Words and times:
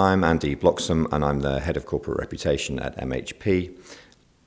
I'm 0.00 0.24
Andy 0.24 0.54
Bloxham, 0.54 1.06
and 1.12 1.22
I'm 1.22 1.40
the 1.40 1.60
head 1.60 1.76
of 1.76 1.84
corporate 1.84 2.18
reputation 2.18 2.78
at 2.78 2.96
MHP. 2.96 3.76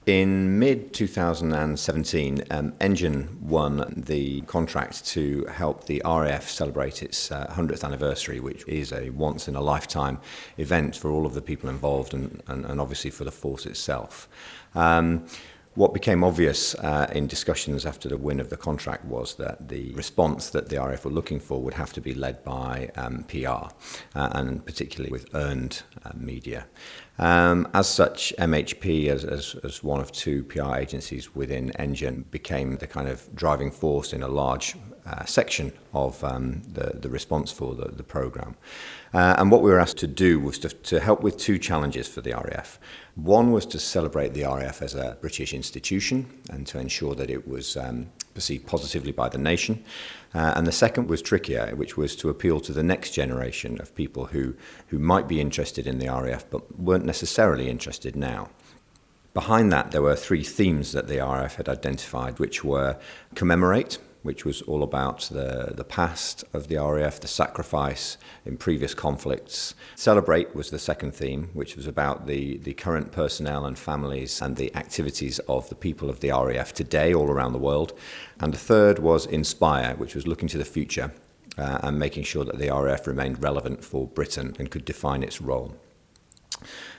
In 0.08 0.58
mid 0.58 0.96
2017, 0.96 2.44
um, 2.50 2.74
Engine 2.82 3.38
won 3.40 3.94
the 3.96 4.42
contract 4.42 5.06
to 5.10 5.46
help 5.46 5.86
the 5.86 6.02
RAF 6.04 6.50
celebrate 6.50 7.04
its 7.04 7.32
uh, 7.32 7.46
100th 7.52 7.84
anniversary, 7.84 8.40
which 8.40 8.68
is 8.68 8.92
a 8.92 9.12
once 9.12 9.48
in 9.48 9.56
a 9.56 9.62
lifetime 9.62 10.20
event 10.58 10.96
for 10.96 11.12
all 11.12 11.24
of 11.24 11.36
the 11.36 11.42
people 11.42 11.70
involved 11.70 12.16
and, 12.16 12.42
and, 12.48 12.66
and 12.66 12.82
obviously 12.82 13.12
for 13.12 13.24
the 13.24 13.32
force 13.32 13.68
itself. 13.68 14.28
Um, 14.74 15.28
what 15.76 15.94
became 15.94 16.24
obvious 16.24 16.76
uh, 16.76 17.10
in 17.14 17.28
discussions 17.28 17.86
after 17.86 18.08
the 18.08 18.18
win 18.18 18.40
of 18.40 18.50
the 18.50 18.58
contract 18.58 19.06
was 19.06 19.36
that 19.36 19.70
the 19.70 19.92
response 19.94 20.50
that 20.52 20.70
the 20.70 20.78
RAF 20.78 21.06
were 21.06 21.12
looking 21.12 21.40
for 21.40 21.62
would 21.62 21.74
have 21.74 21.92
to 21.94 22.02
be 22.02 22.14
led 22.14 22.44
by 22.44 22.90
um, 22.96 23.24
PR, 23.28 23.48
uh, 23.48 23.70
and 24.34 24.66
particularly 24.66 25.12
with 25.12 25.26
earned 25.34 25.82
uh, 26.06 26.12
media. 26.16 26.68
Um, 27.18 27.68
as 27.74 27.88
such, 27.88 28.34
MHP, 28.38 29.08
as, 29.08 29.24
as, 29.24 29.56
as 29.64 29.84
one 29.84 30.00
of 30.00 30.12
two 30.12 30.44
PR 30.44 30.76
agencies 30.76 31.36
within 31.36 31.72
Engine, 31.78 32.26
became 32.32 32.78
the 32.78 32.88
kind 32.88 33.08
of 33.08 33.34
driving 33.36 33.72
force 33.72 34.14
in 34.14 34.24
a 34.24 34.28
large 34.28 34.76
uh, 35.06 35.26
section 35.26 35.72
of 35.94 36.24
um, 36.24 36.62
the, 36.74 36.98
the 37.00 37.10
response 37.10 37.52
for 37.52 37.76
the, 37.76 37.90
the 37.90 38.04
programme. 38.04 38.56
Uh, 39.14 39.36
and 39.38 39.52
what 39.52 39.62
we 39.62 39.70
were 39.70 39.80
asked 39.80 39.98
to 39.98 40.08
do 40.08 40.40
was 40.40 40.58
to, 40.60 40.70
to 40.70 41.00
help 41.00 41.22
with 41.22 41.38
two 41.38 41.58
challenges 41.58 42.08
for 42.08 42.22
the 42.22 42.32
RAF. 42.32 42.80
One 43.16 43.52
was 43.52 43.66
to 43.68 43.80
celebrate 43.80 44.34
the 44.34 44.44
RAF 44.44 44.82
as 44.82 44.96
a 44.96 45.18
British 45.22 45.54
institution 45.54 46.26
and 46.50 46.66
to 46.68 46.80
ensure 46.80 47.14
that 47.16 47.30
it 47.30 47.48
was 47.48 47.78
um, 47.78 48.08
perceived 48.34 48.66
positively 48.66 49.12
by 49.12 49.30
the 49.30 49.38
nation. 49.38 49.84
Uh, 50.34 50.54
and 50.56 50.66
the 50.66 50.72
second 50.72 51.10
was 51.10 51.22
trickier, 51.22 51.76
which 51.76 51.96
was 51.96 52.16
to 52.16 52.30
appeal 52.30 52.60
to 52.62 52.74
the 52.74 52.82
next 52.82 53.12
generation 53.12 53.80
of 53.80 53.94
people 53.94 54.26
who, 54.26 54.56
who 54.88 54.98
might 54.98 55.28
be 55.28 55.40
interested 55.40 55.86
in 55.86 56.00
the 56.00 56.08
RAF 56.08 56.50
but 56.50 56.80
weren't 56.80 57.06
necessarily 57.06 57.70
interested 57.70 58.16
now. 58.16 58.50
Behind 59.34 59.72
that, 59.72 59.92
there 59.92 60.02
were 60.02 60.16
three 60.16 60.44
themes 60.44 60.92
that 60.92 61.08
the 61.08 61.18
RAF 61.18 61.56
had 61.56 61.68
identified, 61.68 62.40
which 62.40 62.64
were 62.64 62.98
commemorate, 63.36 63.98
which 64.24 64.46
was 64.46 64.62
all 64.64 64.84
about 64.84 65.22
the, 65.32 65.74
the 65.76 65.84
past 65.84 66.44
of 66.54 66.68
the 66.68 66.78
RAF, 66.78 67.20
the 67.20 67.28
sacrifice 67.28 68.18
in 68.46 68.58
previous 68.58 68.94
conflicts. 68.94 69.76
Celebrate 69.96 70.56
was 70.56 70.70
the 70.70 70.80
second 70.80 71.14
theme, 71.14 71.50
which 71.54 71.76
was 71.76 71.86
about 71.86 72.26
the, 72.26 72.58
the 72.58 72.74
current 72.74 73.12
personnel 73.12 73.66
and 73.66 73.78
families 73.78 74.42
and 74.42 74.56
the 74.56 74.74
activities 74.76 75.40
of 75.40 75.70
the 75.70 75.76
people 75.76 76.10
of 76.10 76.22
the 76.22 76.30
RAF 76.30 76.74
today 76.74 77.14
all 77.14 77.30
around 77.30 77.54
the 77.54 77.60
world. 77.60 77.94
And 78.40 78.54
the 78.54 78.58
third 78.58 79.00
was 79.00 79.26
inspire, 79.26 79.96
which 79.96 80.16
was 80.16 80.26
looking 80.26 80.48
to 80.50 80.58
the 80.58 80.66
future 80.66 81.12
uh, 81.58 81.80
and 81.84 82.00
making 82.00 82.24
sure 82.24 82.46
that 82.46 82.58
the 82.58 82.70
RAF 82.70 83.06
remained 83.06 83.44
relevant 83.44 83.84
for 83.84 84.08
Britain 84.08 84.56
and 84.58 84.72
could 84.72 84.86
define 84.86 85.22
its 85.22 85.42
role. 85.42 85.76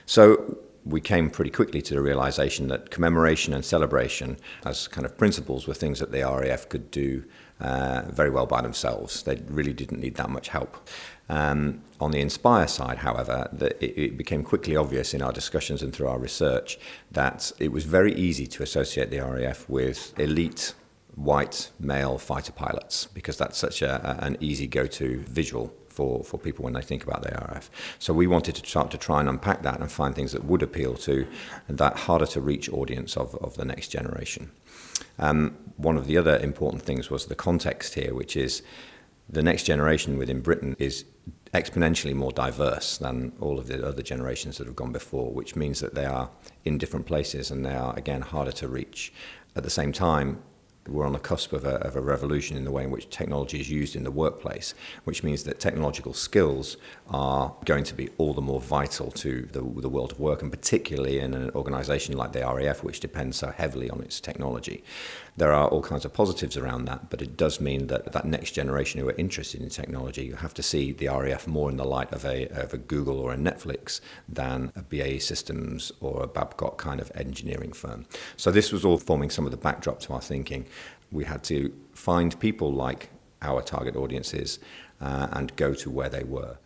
So 0.05 0.57
we 0.85 1.01
came 1.01 1.29
pretty 1.29 1.49
quickly 1.49 1.81
to 1.81 1.95
the 1.95 2.01
realization 2.01 2.67
that 2.67 2.91
commemoration 2.91 3.53
and 3.53 3.65
celebration 3.65 4.37
as 4.65 4.87
kind 4.87 5.05
of 5.05 5.17
principles 5.17 5.67
were 5.67 5.73
things 5.73 5.99
that 5.99 6.11
the 6.11 6.21
RAF 6.21 6.69
could 6.69 6.91
do 6.91 7.23
uh, 7.59 8.03
very 8.09 8.29
well 8.29 8.45
by 8.45 8.61
themselves. 8.61 9.23
They 9.23 9.41
really 9.47 9.73
didn't 9.73 9.99
need 9.99 10.15
that 10.15 10.29
much 10.29 10.49
help. 10.49 10.87
Um, 11.27 11.81
on 11.99 12.11
the 12.11 12.19
Inspire 12.19 12.67
side, 12.67 12.99
however, 12.99 13.49
it, 13.59 13.77
it 13.81 14.17
became 14.17 14.43
quickly 14.43 14.75
obvious 14.75 15.13
in 15.13 15.23
our 15.23 15.31
discussions 15.31 15.81
and 15.81 15.91
through 15.91 16.07
our 16.07 16.19
research 16.19 16.77
that 17.11 17.51
it 17.59 17.71
was 17.71 17.83
very 17.85 18.13
easy 18.13 18.45
to 18.47 18.61
associate 18.61 19.09
the 19.09 19.19
RAF 19.19 19.67
with 19.67 20.17
elite 20.19 20.75
white 21.15 21.71
male 21.79 22.17
fighter 22.17 22.51
pilots 22.51 23.07
because 23.07 23.37
that's 23.37 23.57
such 23.57 23.81
a, 23.81 24.23
an 24.23 24.37
easy 24.39 24.67
go-to 24.67 25.19
visual 25.21 25.73
for, 25.95 26.23
for 26.23 26.37
people 26.37 26.63
when 26.63 26.73
they 26.73 26.81
think 26.81 27.03
about 27.03 27.21
the 27.23 27.31
RAF. 27.31 27.69
So 27.99 28.13
we 28.13 28.27
wanted 28.27 28.55
to 28.55 28.67
start 28.67 28.91
to 28.91 28.97
try 28.97 29.19
and 29.21 29.29
unpack 29.29 29.63
that 29.63 29.79
and 29.79 29.91
find 29.91 30.13
things 30.13 30.31
that 30.33 30.43
would 30.43 30.61
appeal 30.61 30.95
to 30.95 31.25
that 31.69 31.95
harder 31.95 32.25
to 32.27 32.41
reach 32.41 32.69
audience 32.69 33.15
of, 33.15 33.35
of 33.35 33.55
the 33.55 33.65
next 33.65 33.87
generation. 33.87 34.51
Um, 35.19 35.57
one 35.77 35.97
of 35.97 36.07
the 36.07 36.17
other 36.17 36.37
important 36.37 36.83
things 36.83 37.09
was 37.09 37.25
the 37.25 37.35
context 37.35 37.93
here, 37.93 38.13
which 38.13 38.35
is 38.35 38.61
the 39.29 39.41
next 39.41 39.63
generation 39.63 40.17
within 40.17 40.41
Britain 40.41 40.75
is 40.77 41.05
exponentially 41.53 42.13
more 42.13 42.31
diverse 42.31 42.97
than 42.97 43.31
all 43.39 43.57
of 43.57 43.67
the 43.67 43.87
other 43.87 44.03
generations 44.03 44.57
that 44.57 44.67
have 44.67 44.75
gone 44.75 44.91
before, 44.91 45.31
which 45.31 45.55
means 45.55 45.79
that 45.79 45.95
they 45.95 46.05
are 46.05 46.29
in 46.65 46.77
different 46.77 47.05
places 47.05 47.49
and 47.49 47.65
they 47.65 47.73
are, 47.73 47.95
again, 47.97 48.21
harder 48.21 48.51
to 48.51 48.67
reach. 48.67 49.13
At 49.55 49.63
the 49.63 49.69
same 49.69 49.93
time, 49.93 50.41
we're 50.87 51.05
on 51.05 51.13
the 51.13 51.19
cusp 51.19 51.53
of 51.53 51.65
a, 51.65 51.75
of 51.77 51.95
a 51.95 52.01
revolution 52.01 52.55
in 52.57 52.63
the 52.63 52.71
way 52.71 52.83
in 52.83 52.91
which 52.91 53.09
technology 53.09 53.59
is 53.59 53.69
used 53.69 53.95
in 53.95 54.03
the 54.03 54.11
workplace, 54.11 54.73
which 55.03 55.23
means 55.23 55.43
that 55.43 55.59
technological 55.59 56.13
skills 56.13 56.77
are 57.09 57.53
going 57.65 57.83
to 57.83 57.95
be 57.95 58.09
all 58.17 58.33
the 58.33 58.41
more 58.41 58.61
vital 58.61 59.11
to 59.11 59.47
the, 59.51 59.61
the 59.81 59.89
world 59.89 60.11
of 60.11 60.19
work, 60.19 60.41
and 60.41 60.51
particularly 60.51 61.19
in 61.19 61.33
an 61.33 61.49
organization 61.51 62.15
like 62.15 62.33
the 62.33 62.41
RAF, 62.41 62.83
which 62.83 62.99
depends 62.99 63.37
so 63.37 63.51
heavily 63.51 63.89
on 63.89 64.01
its 64.01 64.19
technology. 64.19 64.83
There 65.37 65.51
are 65.51 65.67
all 65.67 65.81
kinds 65.81 66.05
of 66.05 66.13
positives 66.13 66.55
around 66.55 66.85
that, 66.85 67.09
but 67.09 67.21
it 67.21 67.35
does 67.35 67.59
mean 67.59 67.87
that 67.87 68.13
that 68.13 68.25
next 68.25 68.51
generation 68.51 69.01
who 69.01 69.09
are 69.09 69.15
interested 69.17 69.61
in 69.61 69.69
technology 69.69 70.23
you 70.23 70.35
have 70.35 70.53
to 70.53 70.63
see 70.63 70.93
the 70.93 71.07
RAF 71.07 71.45
more 71.45 71.69
in 71.69 71.75
the 71.75 71.83
light 71.83 72.11
of 72.13 72.23
a, 72.25 72.47
of 72.49 72.73
a 72.73 72.77
Google 72.77 73.19
or 73.19 73.33
a 73.33 73.37
Netflix 73.37 73.99
than 74.29 74.71
a 74.75 74.81
BAE 74.81 75.19
Systems 75.19 75.91
or 75.99 76.23
a 76.23 76.27
Babcock 76.27 76.77
kind 76.77 77.01
of 77.01 77.11
engineering 77.15 77.73
firm. 77.73 78.05
So 78.37 78.49
this 78.49 78.71
was 78.71 78.85
all 78.85 78.97
forming 78.97 79.29
some 79.29 79.45
of 79.45 79.51
the 79.51 79.57
backdrop 79.57 79.99
to 80.01 80.13
our 80.13 80.21
thinking. 80.21 80.65
We 81.11 81.23
had 81.23 81.43
to 81.45 81.73
find 81.93 82.37
people 82.39 82.71
like 82.71 83.09
our 83.41 83.61
target 83.61 83.95
audiences 83.95 84.59
uh, 85.01 85.27
and 85.31 85.55
go 85.55 85.73
to 85.73 85.89
where 85.89 86.09
they 86.09 86.23
were. 86.23 86.57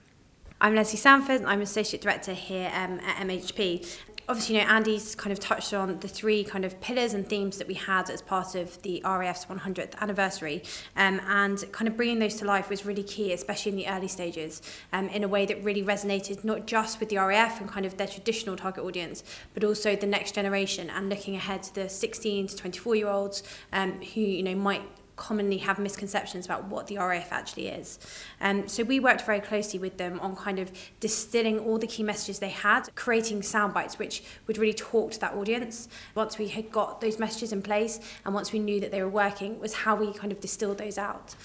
I'm 0.61 0.75
Lesley 0.75 0.99
Sandford. 0.99 1.45
I'm 1.45 1.61
Associate 1.61 2.01
Director 2.01 2.33
here 2.33 2.71
um, 2.75 2.99
at 2.99 3.25
MHP 3.27 3.97
obviously, 4.29 4.57
you 4.57 4.62
know, 4.62 4.67
Andy's 4.69 5.16
kind 5.16 5.34
of 5.34 5.40
touched 5.40 5.73
on 5.73 6.00
the 6.00 6.07
three 6.07 6.44
kind 6.44 6.63
of 6.63 6.79
pillars 6.79 7.16
and 7.16 7.28
themes 7.28 7.57
that 7.57 7.67
we 7.67 7.73
had 7.73 8.12
as 8.12 8.22
part 8.22 8.53
of 8.53 8.79
the 8.84 9.01
RAF's 9.03 9.45
100th 9.45 10.00
anniversary. 10.00 10.63
Um, 10.95 11.19
and 11.28 11.63
kind 11.72 11.88
of 11.88 11.97
bringing 11.97 12.19
those 12.19 12.35
to 12.35 12.45
life 12.45 12.69
was 12.69 12.85
really 12.85 13.01
key, 13.01 13.34
especially 13.34 13.72
in 13.72 13.78
the 13.78 13.88
early 13.88 14.07
stages, 14.07 14.62
um, 14.94 15.09
in 15.09 15.23
a 15.23 15.28
way 15.28 15.47
that 15.47 15.63
really 15.63 15.84
resonated 15.84 16.44
not 16.44 16.68
just 16.68 17.00
with 17.00 17.09
the 17.09 17.18
RAF 17.18 17.59
and 17.59 17.68
kind 17.68 17.88
of 17.88 17.97
their 17.97 18.07
traditional 18.07 18.56
target 18.56 18.84
audience, 18.84 19.23
but 19.56 19.63
also 19.63 19.95
the 19.95 20.07
next 20.07 20.35
generation 20.35 20.91
and 20.91 21.09
looking 21.09 21.35
ahead 21.35 21.63
to 21.63 21.73
the 21.73 21.89
16 21.89 22.47
to 22.47 22.56
24 22.56 22.95
year 22.95 23.09
olds 23.09 23.41
um, 23.73 23.94
who, 24.13 24.22
you 24.22 24.44
know, 24.44 24.56
might 24.56 24.84
commonly 25.19 25.57
have 25.57 25.78
misconceptions 25.78 26.46
about 26.46 26.63
what 26.66 26.88
the 26.88 26.97
RAF 26.97 27.31
actually 27.31 27.68
is. 27.68 28.00
Um, 28.41 28.68
so 28.68 28.84
we 28.84 29.00
worked 29.00 29.22
very 29.22 29.41
closely 29.41 29.78
with 29.78 29.97
them 29.97 30.19
on 30.22 30.35
kind 30.35 30.57
of 30.57 30.72
distilling 31.00 31.59
all 31.59 31.78
the 31.78 31.85
key 31.85 32.02
messages 32.02 32.40
they 32.40 32.50
had, 32.50 32.90
creating 32.96 33.44
sound 33.44 33.74
bites 33.74 34.00
which 34.00 34.24
would 34.47 34.57
really 34.57 34.74
talk 34.74 35.12
to 35.12 35.19
that 35.19 35.34
audience. 35.34 35.90
Once 36.16 36.38
we 36.38 36.47
had 36.47 36.72
got 36.72 37.02
those 37.02 37.19
messages 37.19 37.52
in 37.52 37.62
place 37.62 38.00
and 38.25 38.34
once 38.34 38.52
we 38.52 38.59
knew 38.59 38.80
that 38.80 38.91
they 38.91 39.03
were 39.03 39.09
working 39.09 39.59
was 39.59 39.74
how 39.74 39.94
we 39.96 40.13
kind 40.13 40.31
of 40.31 40.40
distilled 40.40 40.78
those 40.78 40.97
out. 40.97 41.36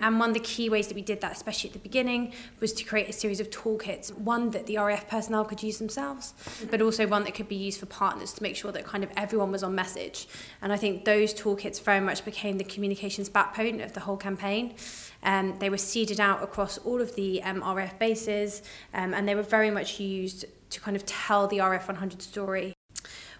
And 0.00 0.20
one 0.20 0.30
of 0.30 0.34
the 0.34 0.40
key 0.40 0.68
ways 0.68 0.88
that 0.88 0.94
we 0.94 1.02
did 1.02 1.20
that, 1.22 1.32
especially 1.32 1.70
at 1.70 1.72
the 1.74 1.80
beginning, 1.80 2.32
was 2.60 2.72
to 2.74 2.84
create 2.84 3.08
a 3.08 3.12
series 3.12 3.40
of 3.40 3.50
toolkits. 3.50 4.12
One 4.16 4.50
that 4.50 4.66
the 4.66 4.76
RAF 4.76 5.08
personnel 5.08 5.44
could 5.44 5.62
use 5.62 5.78
themselves, 5.78 6.34
but 6.70 6.82
also 6.82 7.06
one 7.06 7.24
that 7.24 7.34
could 7.34 7.48
be 7.48 7.56
used 7.56 7.80
for 7.80 7.86
partners 7.86 8.32
to 8.34 8.42
make 8.42 8.54
sure 8.54 8.70
that 8.72 8.84
kind 8.84 9.02
of 9.02 9.10
everyone 9.16 9.50
was 9.50 9.62
on 9.62 9.74
message. 9.74 10.28
And 10.60 10.72
I 10.72 10.76
think 10.76 11.04
those 11.04 11.32
toolkits 11.32 11.82
very 11.82 12.00
much 12.00 12.24
became 12.24 12.58
the 12.58 12.64
communications 12.64 13.28
backbone 13.28 13.80
of 13.80 13.94
the 13.94 14.00
whole 14.00 14.16
campaign. 14.16 14.74
Um, 15.22 15.58
they 15.58 15.70
were 15.70 15.78
seeded 15.78 16.20
out 16.20 16.42
across 16.42 16.78
all 16.78 17.00
of 17.00 17.16
the 17.16 17.42
um, 17.42 17.62
RAF 17.62 17.98
bases, 17.98 18.62
um, 18.94 19.14
and 19.14 19.26
they 19.26 19.34
were 19.34 19.42
very 19.42 19.70
much 19.70 19.98
used 19.98 20.44
to 20.70 20.80
kind 20.80 20.96
of 20.96 21.06
tell 21.06 21.46
the 21.48 21.60
RAF 21.60 21.88
100 21.88 22.22
story 22.22 22.77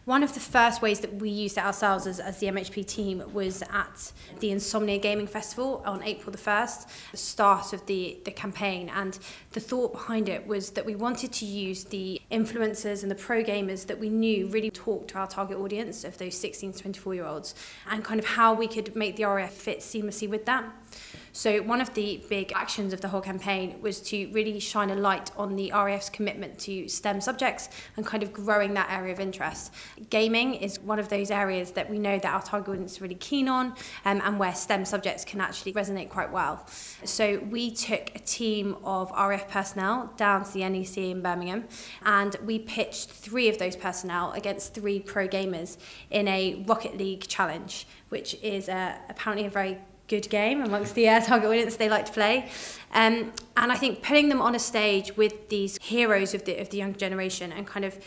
one 0.08 0.22
of 0.22 0.32
the 0.32 0.40
first 0.40 0.80
ways 0.80 1.00
that 1.00 1.16
we 1.16 1.28
used 1.28 1.58
it 1.58 1.64
ourselves 1.64 2.06
as, 2.06 2.18
as 2.18 2.38
the 2.38 2.46
MHP 2.46 2.86
team 2.86 3.22
was 3.34 3.62
at 3.70 4.10
the 4.40 4.50
Insomnia 4.50 4.96
Gaming 4.96 5.26
Festival 5.26 5.82
on 5.84 6.02
April 6.02 6.32
the 6.32 6.38
1st, 6.38 6.86
the 7.10 7.16
start 7.18 7.74
of 7.74 7.84
the, 7.84 8.18
the 8.24 8.30
campaign. 8.30 8.88
And 8.88 9.18
the 9.50 9.60
thought 9.60 9.92
behind 9.92 10.30
it 10.30 10.46
was 10.46 10.70
that 10.70 10.86
we 10.86 10.94
wanted 10.94 11.30
to 11.34 11.44
use 11.44 11.84
the 11.84 12.22
influencers 12.32 13.02
and 13.02 13.10
the 13.10 13.16
pro 13.16 13.44
gamers 13.44 13.86
that 13.86 13.98
we 13.98 14.08
knew 14.08 14.46
really 14.46 14.70
talked 14.70 15.08
to 15.08 15.18
our 15.18 15.26
target 15.26 15.58
audience 15.58 16.04
of 16.04 16.16
those 16.16 16.38
16 16.38 16.72
to 16.72 16.78
24 16.78 17.14
year 17.14 17.26
olds 17.26 17.54
and 17.90 18.02
kind 18.02 18.18
of 18.18 18.24
how 18.24 18.54
we 18.54 18.66
could 18.66 18.96
make 18.96 19.16
the 19.16 19.24
RAF 19.24 19.52
fit 19.52 19.80
seamlessly 19.80 20.26
with 20.26 20.46
that. 20.46 20.64
So 21.32 21.62
one 21.62 21.80
of 21.80 21.92
the 21.94 22.22
big 22.28 22.52
actions 22.52 22.92
of 22.92 23.00
the 23.00 23.08
whole 23.08 23.20
campaign 23.20 23.80
was 23.80 24.00
to 24.02 24.30
really 24.32 24.60
shine 24.60 24.90
a 24.90 24.94
light 24.94 25.30
on 25.36 25.56
the 25.56 25.70
RAF's 25.72 26.10
commitment 26.10 26.58
to 26.60 26.88
STEM 26.88 27.20
subjects 27.20 27.68
and 27.96 28.06
kind 28.06 28.22
of 28.22 28.32
growing 28.32 28.74
that 28.74 28.90
area 28.90 29.12
of 29.12 29.20
interest. 29.20 29.72
Gaming 30.10 30.54
is 30.54 30.80
one 30.80 30.98
of 30.98 31.08
those 31.08 31.30
areas 31.30 31.72
that 31.72 31.88
we 31.88 31.98
know 31.98 32.18
that 32.18 32.32
our 32.32 32.42
target 32.42 32.70
audience 32.70 32.92
is 32.92 33.00
really 33.00 33.14
keen 33.14 33.48
on 33.48 33.74
um, 34.04 34.20
and 34.24 34.38
where 34.38 34.54
STEM 34.54 34.84
subjects 34.84 35.24
can 35.24 35.40
actually 35.40 35.72
resonate 35.72 36.08
quite 36.08 36.32
well. 36.32 36.66
So 37.04 37.38
we 37.50 37.70
took 37.70 38.14
a 38.14 38.18
team 38.18 38.76
of 38.84 39.10
RAF 39.10 39.48
personnel 39.48 40.12
down 40.16 40.44
to 40.44 40.52
the 40.52 40.68
NEC 40.68 40.98
in 40.98 41.22
Birmingham 41.22 41.64
and 42.04 42.36
we 42.44 42.58
pitched 42.58 43.10
three 43.10 43.48
of 43.48 43.58
those 43.58 43.76
personnel 43.76 44.32
against 44.32 44.74
three 44.74 45.00
pro 45.00 45.28
gamers 45.28 45.76
in 46.10 46.28
a 46.28 46.64
Rocket 46.66 46.96
League 46.96 47.26
challenge, 47.28 47.86
which 48.08 48.34
is 48.42 48.68
uh, 48.68 48.96
apparently 49.08 49.46
a 49.46 49.50
very 49.50 49.78
good 50.08 50.28
game 50.30 50.62
amongst 50.62 50.94
the 50.94 51.08
uh, 51.08 51.20
target 51.20 51.48
audience 51.48 51.76
they 51.76 51.88
like 51.88 52.06
to 52.06 52.12
play. 52.12 52.50
Um, 52.92 53.32
and 53.56 53.70
I 53.70 53.76
think 53.76 54.02
putting 54.02 54.28
them 54.28 54.40
on 54.40 54.54
a 54.54 54.58
stage 54.58 55.16
with 55.16 55.48
these 55.50 55.78
heroes 55.80 56.34
of 56.34 56.44
the, 56.44 56.56
of 56.56 56.70
the 56.70 56.78
young 56.78 56.94
generation 56.94 57.52
and 57.52 57.66
kind 57.66 57.84
of 57.84 57.98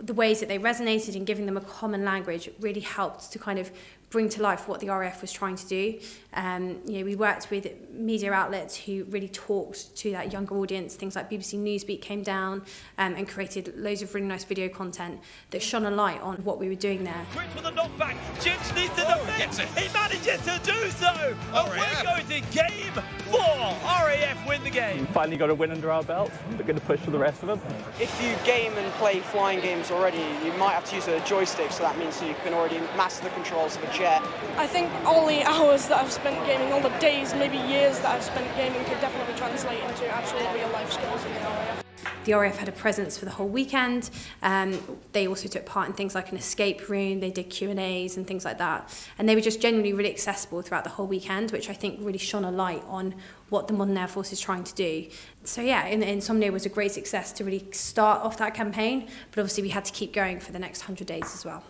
the 0.00 0.14
ways 0.14 0.40
that 0.40 0.48
they 0.48 0.58
resonated 0.58 1.14
and 1.14 1.26
giving 1.26 1.46
them 1.46 1.56
a 1.56 1.60
common 1.60 2.04
language 2.04 2.50
really 2.60 2.80
helped 2.80 3.30
to 3.32 3.38
kind 3.38 3.58
of 3.58 3.70
bring 4.14 4.28
to 4.28 4.40
life 4.40 4.68
what 4.68 4.78
the 4.78 4.88
RAF 4.88 5.20
was 5.20 5.32
trying 5.32 5.56
to 5.56 5.66
do. 5.66 5.98
Um, 6.34 6.80
you 6.86 7.00
know, 7.00 7.04
we 7.04 7.16
worked 7.16 7.50
with 7.50 7.66
media 7.90 8.32
outlets 8.32 8.76
who 8.76 9.02
really 9.10 9.28
talked 9.28 9.96
to 9.96 10.12
that 10.12 10.32
younger 10.32 10.54
audience. 10.54 10.94
Things 10.94 11.16
like 11.16 11.28
BBC 11.28 11.58
Newsbeat 11.58 12.00
came 12.00 12.22
down 12.22 12.62
um, 12.96 13.16
and 13.16 13.28
created 13.28 13.76
loads 13.76 14.02
of 14.02 14.14
really 14.14 14.28
nice 14.28 14.44
video 14.44 14.68
content 14.68 15.18
that 15.50 15.60
shone 15.60 15.84
a 15.84 15.90
light 15.90 16.20
on 16.20 16.36
what 16.44 16.60
we 16.60 16.68
were 16.68 16.76
doing 16.76 17.02
there. 17.02 17.26
Quick 17.32 17.48
for 17.48 17.62
the 17.62 17.72
knockback. 17.72 18.14
Jims 18.40 18.72
needs 18.76 18.94
to 18.94 19.02
defend. 19.02 19.68
He 19.76 19.92
manages 19.92 20.40
to 20.42 20.60
do 20.62 20.90
so. 20.90 21.34
And 21.52 21.68
we're 21.68 22.02
going 22.04 22.26
to 22.28 22.56
game 22.56 22.92
four. 23.32 23.40
RAF 23.82 24.46
win 24.46 24.62
the 24.62 24.70
game. 24.70 25.06
Finally 25.06 25.38
got 25.38 25.50
a 25.50 25.54
win 25.56 25.72
under 25.72 25.90
our 25.90 26.04
belt. 26.04 26.30
We're 26.52 26.58
going 26.58 26.78
to 26.78 26.86
push 26.86 27.00
for 27.00 27.10
the 27.10 27.18
rest 27.18 27.42
of 27.42 27.48
them. 27.48 27.60
If 27.98 28.22
you 28.22 28.32
game 28.46 28.74
and 28.78 28.92
play 28.92 29.18
flying 29.18 29.60
games 29.60 29.90
already, 29.90 30.24
you 30.44 30.52
might 30.52 30.74
have 30.74 30.84
to 30.84 30.94
use 30.94 31.08
a 31.08 31.18
joystick, 31.26 31.72
so 31.72 31.82
that 31.82 31.98
means 31.98 32.22
you 32.22 32.36
can 32.44 32.54
already 32.54 32.78
master 32.96 33.24
the 33.24 33.30
controls 33.30 33.74
of 33.76 33.82
a 33.82 33.92
jet 33.92 34.03
I 34.04 34.66
think 34.66 34.92
all 35.06 35.26
the 35.26 35.42
hours 35.44 35.88
that 35.88 36.02
I've 36.04 36.12
spent 36.12 36.44
gaming, 36.46 36.72
all 36.72 36.80
the 36.80 36.96
days, 36.98 37.34
maybe 37.34 37.56
years 37.56 37.98
that 38.00 38.14
I've 38.14 38.22
spent 38.22 38.54
gaming 38.54 38.84
could 38.84 39.00
definitely 39.00 39.34
translate 39.34 39.82
into 39.82 40.06
actual 40.08 40.40
real 40.52 40.68
life 40.68 40.92
skills 40.92 41.24
in 41.24 41.32
the 41.34 41.40
RAF. 41.40 41.84
The 42.24 42.34
RAF 42.34 42.56
had 42.56 42.68
a 42.68 42.72
presence 42.72 43.18
for 43.18 43.24
the 43.24 43.30
whole 43.30 43.48
weekend. 43.48 44.10
Um, 44.42 44.80
they 45.12 45.26
also 45.26 45.48
took 45.48 45.66
part 45.66 45.88
in 45.88 45.94
things 45.94 46.14
like 46.14 46.30
an 46.32 46.38
escape 46.38 46.88
room. 46.88 47.20
They 47.20 47.30
did 47.30 47.44
Q 47.44 47.70
and 47.70 47.80
A's 47.80 48.16
and 48.16 48.26
things 48.26 48.44
like 48.44 48.58
that, 48.58 48.90
and 49.18 49.28
they 49.28 49.34
were 49.34 49.40
just 49.40 49.60
genuinely 49.60 49.92
really 49.92 50.10
accessible 50.10 50.62
throughout 50.62 50.84
the 50.84 50.90
whole 50.90 51.06
weekend, 51.06 51.50
which 51.50 51.68
I 51.68 51.74
think 51.74 51.98
really 52.00 52.18
shone 52.18 52.44
a 52.44 52.50
light 52.50 52.82
on 52.88 53.14
what 53.50 53.68
the 53.68 53.74
modern 53.74 53.96
air 53.96 54.08
force 54.08 54.32
is 54.32 54.40
trying 54.40 54.64
to 54.64 54.74
do. 54.74 55.06
So 55.44 55.60
yeah, 55.60 55.86
in, 55.86 56.02
Insomnia 56.02 56.50
was 56.52 56.66
a 56.66 56.70
great 56.70 56.92
success 56.92 57.32
to 57.32 57.44
really 57.44 57.66
start 57.72 58.22
off 58.22 58.38
that 58.38 58.54
campaign, 58.54 59.08
but 59.30 59.40
obviously 59.40 59.62
we 59.62 59.70
had 59.70 59.84
to 59.86 59.92
keep 59.92 60.12
going 60.12 60.40
for 60.40 60.52
the 60.52 60.58
next 60.58 60.82
hundred 60.82 61.06
days 61.06 61.34
as 61.34 61.44
well. 61.44 61.62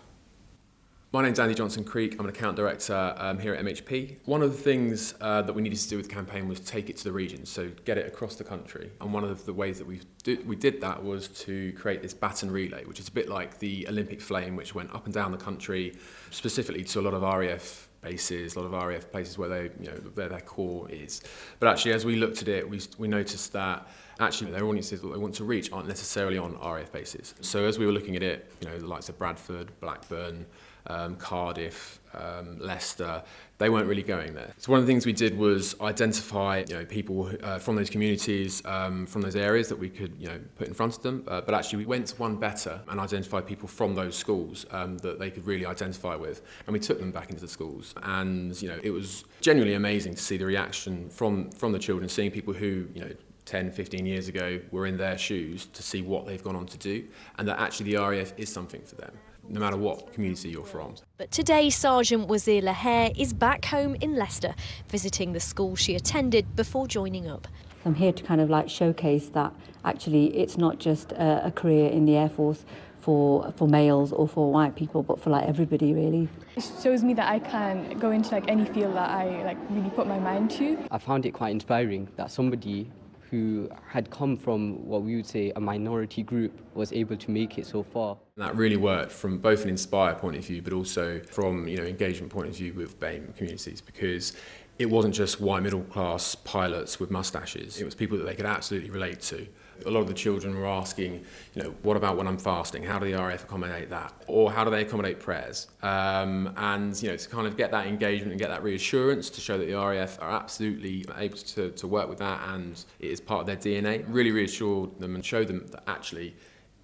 My 1.11 1.21
name's 1.23 1.39
Andy 1.39 1.53
Johnson 1.53 1.85
Creek. 1.85 2.15
I'm 2.19 2.25
an 2.25 2.29
account 2.29 2.57
director 2.57 3.15
um, 3.17 3.39
here 3.39 3.53
at 3.53 3.63
MHP. 3.63 4.17
One 4.25 4.41
of 4.41 4.51
the 4.51 4.61
things 4.61 5.13
uh, 5.21 5.43
that 5.43 5.53
we 5.53 5.61
needed 5.61 5.79
to 5.79 5.87
do 5.87 5.97
with 5.97 6.09
the 6.09 6.13
campaign 6.13 6.49
was 6.49 6.59
take 6.59 6.89
it 6.89 6.97
to 6.97 7.03
the 7.05 7.11
regions, 7.13 7.49
so 7.49 7.71
get 7.85 7.97
it 7.97 8.05
across 8.05 8.35
the 8.35 8.43
country. 8.43 8.91
And 8.99 9.13
one 9.13 9.23
of 9.23 9.45
the 9.45 9.53
ways 9.53 9.77
that 9.77 9.87
we 9.87 10.01
did, 10.23 10.45
we 10.45 10.57
did 10.57 10.81
that 10.81 11.01
was 11.01 11.29
to 11.29 11.71
create 11.73 12.01
this 12.01 12.13
baton 12.13 12.51
relay, 12.51 12.83
which 12.83 12.99
is 12.99 13.07
a 13.07 13.11
bit 13.11 13.29
like 13.29 13.59
the 13.59 13.87
Olympic 13.87 14.19
flame, 14.19 14.57
which 14.57 14.75
went 14.75 14.93
up 14.93 15.05
and 15.05 15.13
down 15.13 15.31
the 15.31 15.37
country, 15.37 15.95
specifically 16.31 16.83
to 16.83 16.99
a 16.99 17.03
lot 17.03 17.13
of 17.13 17.21
RAF 17.21 17.87
bases, 18.01 18.55
a 18.55 18.59
lot 18.59 18.65
of 18.65 18.87
RAF 18.87 19.09
places 19.09 19.37
where 19.37 19.47
they, 19.47 19.63
you 19.79 19.91
know, 19.91 19.97
where 20.15 20.27
their 20.27 20.41
core 20.41 20.89
is. 20.89 21.21
But 21.59 21.69
actually, 21.69 21.93
as 21.93 22.03
we 22.03 22.17
looked 22.17 22.41
at 22.41 22.49
it, 22.49 22.69
we, 22.69 22.81
we 22.97 23.07
noticed 23.07 23.53
that 23.53 23.87
actually 24.19 24.51
their 24.51 24.65
audiences 24.65 25.01
that 25.01 25.07
they 25.11 25.17
want 25.17 25.35
to 25.35 25.43
reach 25.43 25.71
aren't 25.71 25.87
necessarily 25.87 26.37
on 26.37 26.57
RAF 26.59 26.91
bases. 26.91 27.33
So 27.41 27.65
as 27.65 27.77
we 27.77 27.85
were 27.85 27.91
looking 27.91 28.15
at 28.15 28.23
it, 28.23 28.51
you 28.61 28.67
know, 28.67 28.77
the 28.77 28.87
likes 28.87 29.09
of 29.09 29.17
Bradford, 29.17 29.71
Blackburn, 29.79 30.45
um, 30.87 31.15
Cardiff, 31.15 31.99
um, 32.13 32.57
Leicester, 32.59 33.23
they 33.57 33.69
weren't 33.69 33.87
really 33.87 34.03
going 34.03 34.33
there. 34.33 34.53
So 34.57 34.71
one 34.71 34.79
of 34.79 34.85
the 34.85 34.91
things 34.91 35.05
we 35.05 35.13
did 35.13 35.37
was 35.37 35.79
identify 35.81 36.63
you 36.67 36.75
know, 36.75 36.85
people 36.85 37.31
uh, 37.43 37.57
from 37.57 37.75
those 37.75 37.89
communities, 37.89 38.61
um, 38.65 39.05
from 39.05 39.21
those 39.21 39.35
areas 39.35 39.69
that 39.69 39.77
we 39.77 39.89
could 39.89 40.13
you 40.19 40.27
know, 40.27 40.39
put 40.57 40.67
in 40.67 40.73
front 40.73 40.95
of 40.95 41.03
them. 41.03 41.23
Uh, 41.27 41.41
but 41.41 41.53
actually 41.53 41.79
we 41.79 41.85
went 41.85 42.09
one 42.17 42.35
better 42.35 42.81
and 42.89 42.99
identified 42.99 43.47
people 43.47 43.67
from 43.67 43.95
those 43.95 44.15
schools 44.15 44.65
um, 44.71 44.97
that 44.99 45.19
they 45.19 45.31
could 45.31 45.45
really 45.45 45.65
identify 45.65 46.15
with. 46.15 46.41
And 46.67 46.73
we 46.73 46.79
took 46.79 46.99
them 46.99 47.11
back 47.11 47.29
into 47.29 47.41
the 47.41 47.47
schools. 47.47 47.95
And 48.03 48.61
you 48.61 48.69
know, 48.69 48.79
it 48.83 48.91
was 48.91 49.25
genuinely 49.41 49.75
amazing 49.75 50.15
to 50.15 50.21
see 50.21 50.37
the 50.37 50.45
reaction 50.45 51.09
from, 51.09 51.49
from 51.51 51.71
the 51.71 51.79
children, 51.79 52.09
seeing 52.09 52.31
people 52.31 52.53
who 52.53 52.87
you 52.93 53.01
know, 53.01 53.11
10, 53.45 53.71
15 53.71 54.05
years 54.05 54.27
ago 54.27 54.59
were 54.71 54.85
in 54.85 54.97
their 54.97 55.17
shoes 55.17 55.67
to 55.67 55.83
see 55.83 56.01
what 56.01 56.25
they've 56.25 56.43
gone 56.43 56.55
on 56.55 56.65
to 56.65 56.77
do 56.77 57.05
and 57.37 57.47
that 57.47 57.59
actually 57.59 57.91
the 57.91 57.97
RAF 57.97 58.33
is 58.37 58.51
something 58.51 58.81
for 58.81 58.95
them 58.95 59.11
no 59.49 59.59
matter 59.59 59.77
what 59.77 60.13
community 60.13 60.49
you're 60.49 60.65
from. 60.65 60.95
But 61.17 61.31
today, 61.31 61.69
Sergeant 61.69 62.27
Wazir 62.27 62.61
Lahair 62.61 63.13
is 63.17 63.33
back 63.33 63.65
home 63.65 63.95
in 64.01 64.15
Leicester, 64.15 64.55
visiting 64.89 65.33
the 65.33 65.39
school 65.39 65.75
she 65.75 65.95
attended 65.95 66.55
before 66.55 66.87
joining 66.87 67.27
up. 67.27 67.47
I'm 67.85 67.95
here 67.95 68.11
to 68.11 68.23
kind 68.23 68.41
of 68.41 68.49
like 68.49 68.69
showcase 68.69 69.29
that 69.29 69.53
actually 69.83 70.35
it's 70.35 70.57
not 70.57 70.79
just 70.79 71.11
a, 71.11 71.47
a 71.47 71.51
career 71.51 71.89
in 71.89 72.05
the 72.05 72.15
Air 72.15 72.29
Force 72.29 72.65
for 72.99 73.53
for 73.55 73.67
males 73.67 74.11
or 74.11 74.27
for 74.27 74.51
white 74.51 74.75
people, 74.75 75.03
but 75.03 75.19
for 75.19 75.29
like 75.29 75.47
everybody 75.47 75.93
really. 75.93 76.27
It 76.55 76.71
shows 76.81 77.03
me 77.03 77.13
that 77.13 77.29
I 77.31 77.37
can 77.37 77.99
go 77.99 78.09
into 78.09 78.31
like 78.31 78.49
any 78.49 78.65
field 78.65 78.95
that 78.95 79.09
I 79.11 79.43
like 79.43 79.57
really 79.69 79.91
put 79.91 80.07
my 80.07 80.17
mind 80.17 80.49
to. 80.51 80.79
I 80.89 80.97
found 80.97 81.27
it 81.27 81.31
quite 81.31 81.51
inspiring 81.51 82.09
that 82.15 82.31
somebody 82.31 82.91
who 83.35 83.69
had 83.89 84.09
come 84.09 84.37
from 84.37 84.87
what 84.87 85.01
we 85.01 85.13
would 85.17 85.25
say 85.25 85.51
a 85.57 85.59
minority 85.59 86.23
group 86.23 86.53
was 86.73 86.93
able 86.93 87.17
to 87.17 87.31
make 87.31 87.57
it 87.57 87.65
so 87.65 87.83
far. 87.83 88.17
And 88.37 88.45
that 88.45 88.55
really 88.55 88.77
worked 88.77 89.11
from 89.11 89.39
both 89.39 89.63
an 89.63 89.69
Inspire 89.69 90.15
point 90.15 90.37
of 90.37 90.45
view, 90.45 90.61
but 90.61 90.71
also 90.71 91.19
from 91.29 91.67
you 91.67 91.77
know 91.77 91.83
engagement 91.83 92.31
point 92.31 92.47
of 92.47 92.55
view 92.55 92.73
with 92.73 92.97
BAME 92.99 93.35
communities 93.35 93.81
because 93.81 94.33
it 94.79 94.85
wasn't 94.85 95.13
just 95.13 95.41
white 95.41 95.63
middle 95.63 95.83
class 95.83 96.33
pilots 96.33 96.97
with 96.97 97.11
mustaches. 97.11 97.81
It 97.81 97.83
was 97.83 97.93
people 97.93 98.17
that 98.17 98.23
they 98.23 98.35
could 98.35 98.45
absolutely 98.45 98.89
relate 98.89 99.19
to. 99.21 99.47
A 99.85 99.89
lot 99.89 100.01
of 100.01 100.07
the 100.07 100.13
children 100.13 100.57
were 100.57 100.65
asking, 100.65 101.25
you 101.53 101.63
know, 101.63 101.75
what 101.83 101.97
about 101.97 102.17
when 102.17 102.27
I'm 102.27 102.37
fasting? 102.37 102.83
How 102.83 102.99
do 102.99 103.11
the 103.11 103.17
RAF 103.21 103.43
accommodate 103.43 103.89
that? 103.89 104.13
Or 104.27 104.51
how 104.51 104.63
do 104.63 104.71
they 104.71 104.81
accommodate 104.81 105.19
prayers? 105.19 105.67
Um, 105.81 106.53
and, 106.57 107.01
you 107.01 107.09
know, 107.09 107.17
to 107.17 107.29
kind 107.29 107.47
of 107.47 107.57
get 107.57 107.71
that 107.71 107.87
engagement 107.87 108.31
and 108.31 108.39
get 108.39 108.49
that 108.49 108.63
reassurance 108.63 109.29
to 109.31 109.41
show 109.41 109.57
that 109.57 109.65
the 109.65 109.73
RAF 109.73 110.21
are 110.21 110.31
absolutely 110.31 111.05
able 111.17 111.37
to, 111.37 111.71
to 111.71 111.87
work 111.87 112.09
with 112.09 112.19
that 112.19 112.41
and 112.49 112.83
it 112.99 113.09
is 113.09 113.19
part 113.19 113.41
of 113.41 113.47
their 113.47 113.57
DNA, 113.57 114.05
really 114.07 114.31
reassure 114.31 114.89
them 114.99 115.15
and 115.15 115.25
show 115.25 115.43
them 115.43 115.65
that 115.67 115.83
actually 115.87 116.35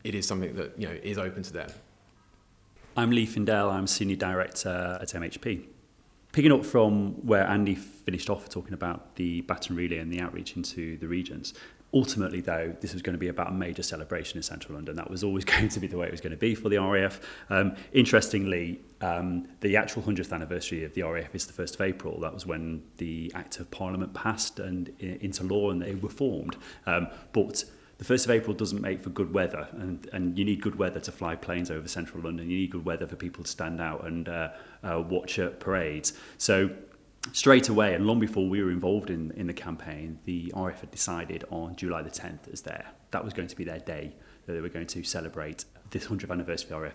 it 0.04 0.16
is 0.16 0.28
something 0.28 0.56
that, 0.56 0.80
you 0.80 0.88
know, 0.88 0.98
is 1.04 1.18
open 1.18 1.44
to 1.44 1.54
them. 1.54 1.70
I'm 2.98 3.12
Lee 3.12 3.26
Findell, 3.26 3.72
I'm 3.72 3.88
Senior 3.88 4.18
Director 4.18 4.98
at 5.02 5.10
MHP. 5.10 5.66
Picking 6.34 6.52
up 6.52 6.66
from 6.66 7.26
where 7.26 7.44
Andy 7.44 7.76
finished 7.76 8.30
off 8.30 8.50
talking 8.50 8.74
about 8.74 9.16
the 9.16 9.42
baton 9.42 9.76
relay 9.76 9.98
and 9.98 10.12
the 10.12 10.22
outreach 10.22 10.56
into 10.56 10.98
the 10.98 11.08
regions, 11.08 11.54
ultimately, 11.94 12.42
though, 12.42 12.76
this 12.80 12.94
was 12.94 13.02
going 13.02 13.14
to 13.14 13.20
be 13.20 13.28
about 13.28 13.50
a 13.50 13.54
major 13.54 13.84
celebration 13.84 14.38
in 14.38 14.44
central 14.44 14.76
London. 14.76 14.96
That 14.96 15.10
was 15.10 15.24
always 15.24 15.46
going 15.54 15.70
to 15.70 15.80
be 15.80 15.88
the 15.88 15.98
way 15.98 16.08
it 16.08 16.12
was 16.12 16.22
going 16.22 16.32
to 16.32 16.38
be 16.38 16.56
for 16.56 16.70
the 16.70 16.78
RAF. 16.78 17.20
Um, 17.50 17.76
interestingly, 17.92 18.82
um, 19.02 19.48
the 19.62 19.76
actual 19.78 20.02
100th 20.02 20.32
anniversary 20.32 20.84
of 20.84 20.94
the 20.94 21.04
RAF 21.04 21.36
is 21.36 21.46
the 21.48 21.62
1st 21.62 21.76
of 21.76 21.82
April. 21.82 22.20
That 22.20 22.34
was 22.34 22.46
when 22.46 22.84
the 22.98 23.32
Act 23.36 23.60
of 23.60 23.70
Parliament 23.72 24.14
passed 24.14 24.60
and 24.60 24.90
into 25.00 25.44
law 25.44 25.72
and 25.72 25.82
they 25.82 25.96
were 25.96 26.10
formed. 26.10 26.56
Um, 26.86 27.08
but 27.34 27.64
the 27.98 28.06
1st 28.06 28.26
of 28.26 28.32
April 28.32 28.56
doesn't 28.56 28.82
make 28.82 29.04
for 29.04 29.12
good 29.12 29.32
weather, 29.32 29.68
and, 29.74 30.10
and 30.12 30.36
you 30.36 30.44
need 30.44 30.60
good 30.60 30.76
weather 30.76 31.00
to 31.00 31.12
fly 31.12 31.36
planes 31.36 31.70
over 31.70 31.88
central 31.88 32.24
London. 32.24 32.50
You 32.50 32.58
need 32.58 32.72
good 32.72 32.84
weather 32.84 33.06
for 33.06 33.16
people 33.16 33.44
to 33.44 33.50
stand 33.50 33.80
out 33.80 34.08
and 34.08 34.28
uh, 34.28 34.50
uh, 34.84 35.04
watch 35.08 35.38
at 35.38 35.60
parades. 35.60 36.14
So 36.40 36.72
straight 37.32 37.70
away, 37.70 37.94
and 37.94 38.06
long 38.06 38.20
before 38.20 38.48
we 38.48 38.64
were 38.64 38.72
involved 38.72 39.10
in, 39.10 39.32
in 39.32 39.48
the 39.48 39.54
campaign, 39.54 40.20
the 40.26 40.52
RAF 40.56 40.82
had 40.82 40.92
decided 40.92 41.44
on 41.50 41.76
July 41.76 42.02
the 42.02 42.10
10th 42.10 42.52
as 42.52 42.62
their, 42.62 42.88
that 43.12 43.24
was 43.24 43.34
going 43.34 43.48
to 43.48 43.56
be 43.56 43.64
their 43.64 43.80
day 43.80 44.16
that 44.46 44.54
they 44.54 44.62
were 44.62 44.70
going 44.70 44.88
to 44.88 45.04
celebrate 45.04 45.66
this 45.92 46.08
100th 46.08 46.32
anniversary 46.32 46.76
of 46.76 46.82
RAF 46.82 46.94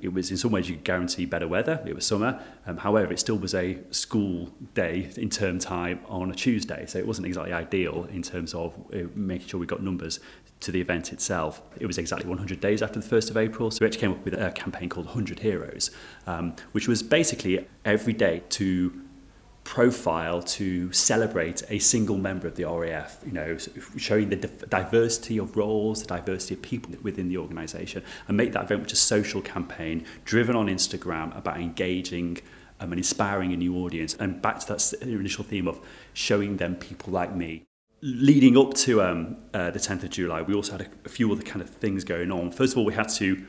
it 0.00 0.12
was 0.12 0.30
in 0.30 0.36
some 0.36 0.52
ways 0.52 0.68
you 0.68 0.76
could 0.76 0.84
guarantee 0.84 1.26
better 1.26 1.48
weather. 1.48 1.82
It 1.86 1.94
was 1.94 2.06
summer. 2.06 2.40
Um, 2.66 2.76
however, 2.76 3.12
it 3.12 3.18
still 3.18 3.38
was 3.38 3.54
a 3.54 3.78
school 3.90 4.52
day 4.74 5.10
in 5.16 5.28
term 5.28 5.58
time 5.58 6.00
on 6.06 6.30
a 6.30 6.34
Tuesday, 6.34 6.86
so 6.86 6.98
it 6.98 7.06
wasn't 7.06 7.26
exactly 7.26 7.52
ideal 7.52 8.08
in 8.12 8.22
terms 8.22 8.54
of 8.54 8.74
uh, 8.94 9.08
making 9.14 9.48
sure 9.48 9.58
we 9.58 9.66
got 9.66 9.82
numbers 9.82 10.20
to 10.60 10.70
the 10.70 10.80
event 10.80 11.12
itself. 11.12 11.62
It 11.80 11.86
was 11.86 11.98
exactly 11.98 12.28
100 12.28 12.60
days 12.60 12.82
after 12.82 13.00
the 13.00 13.06
1st 13.06 13.30
of 13.30 13.36
April, 13.36 13.70
so 13.70 13.78
we 13.80 13.86
actually 13.86 14.00
came 14.00 14.12
up 14.12 14.24
with 14.24 14.34
a 14.34 14.52
campaign 14.52 14.88
called 14.88 15.06
100 15.06 15.40
Heroes, 15.40 15.90
um, 16.26 16.54
which 16.70 16.86
was 16.86 17.02
basically 17.02 17.66
every 17.84 18.12
day 18.12 18.44
to 18.50 19.02
profile 19.64 20.42
to 20.42 20.92
celebrate 20.92 21.62
a 21.68 21.78
single 21.78 22.16
member 22.16 22.46
of 22.46 22.56
the 22.56 22.64
RAF, 22.64 23.18
you 23.24 23.32
know, 23.32 23.56
showing 23.96 24.28
the 24.28 24.36
diversity 24.36 25.38
of 25.38 25.56
roles, 25.56 26.02
the 26.02 26.08
diversity 26.08 26.54
of 26.54 26.62
people 26.62 26.94
within 27.02 27.28
the 27.28 27.38
organisation, 27.38 28.02
and 28.28 28.36
make 28.36 28.52
that 28.52 28.68
very 28.68 28.80
much 28.80 28.92
a 28.92 28.96
social 28.96 29.40
campaign 29.40 30.04
driven 30.24 30.56
on 30.56 30.66
Instagram 30.66 31.36
about 31.36 31.58
engaging 31.60 32.38
um, 32.80 32.90
and 32.92 32.98
inspiring 32.98 33.52
a 33.52 33.56
new 33.56 33.76
audience. 33.76 34.14
And 34.18 34.42
back 34.42 34.58
to 34.60 34.66
that 34.66 34.92
initial 35.02 35.44
theme 35.44 35.68
of 35.68 35.80
showing 36.12 36.56
them 36.56 36.76
people 36.76 37.12
like 37.12 37.34
me. 37.34 37.64
Leading 38.02 38.58
up 38.58 38.74
to 38.74 39.00
um, 39.00 39.36
uh, 39.54 39.70
the 39.70 39.78
10th 39.78 40.02
of 40.02 40.10
July, 40.10 40.42
we 40.42 40.54
also 40.54 40.72
had 40.72 40.80
a, 40.82 40.86
a 41.04 41.08
few 41.08 41.30
other 41.30 41.42
kind 41.42 41.62
of 41.62 41.70
things 41.70 42.02
going 42.02 42.32
on. 42.32 42.50
First 42.50 42.72
of 42.72 42.78
all, 42.78 42.84
we 42.84 42.94
had 42.94 43.08
to 43.10 43.46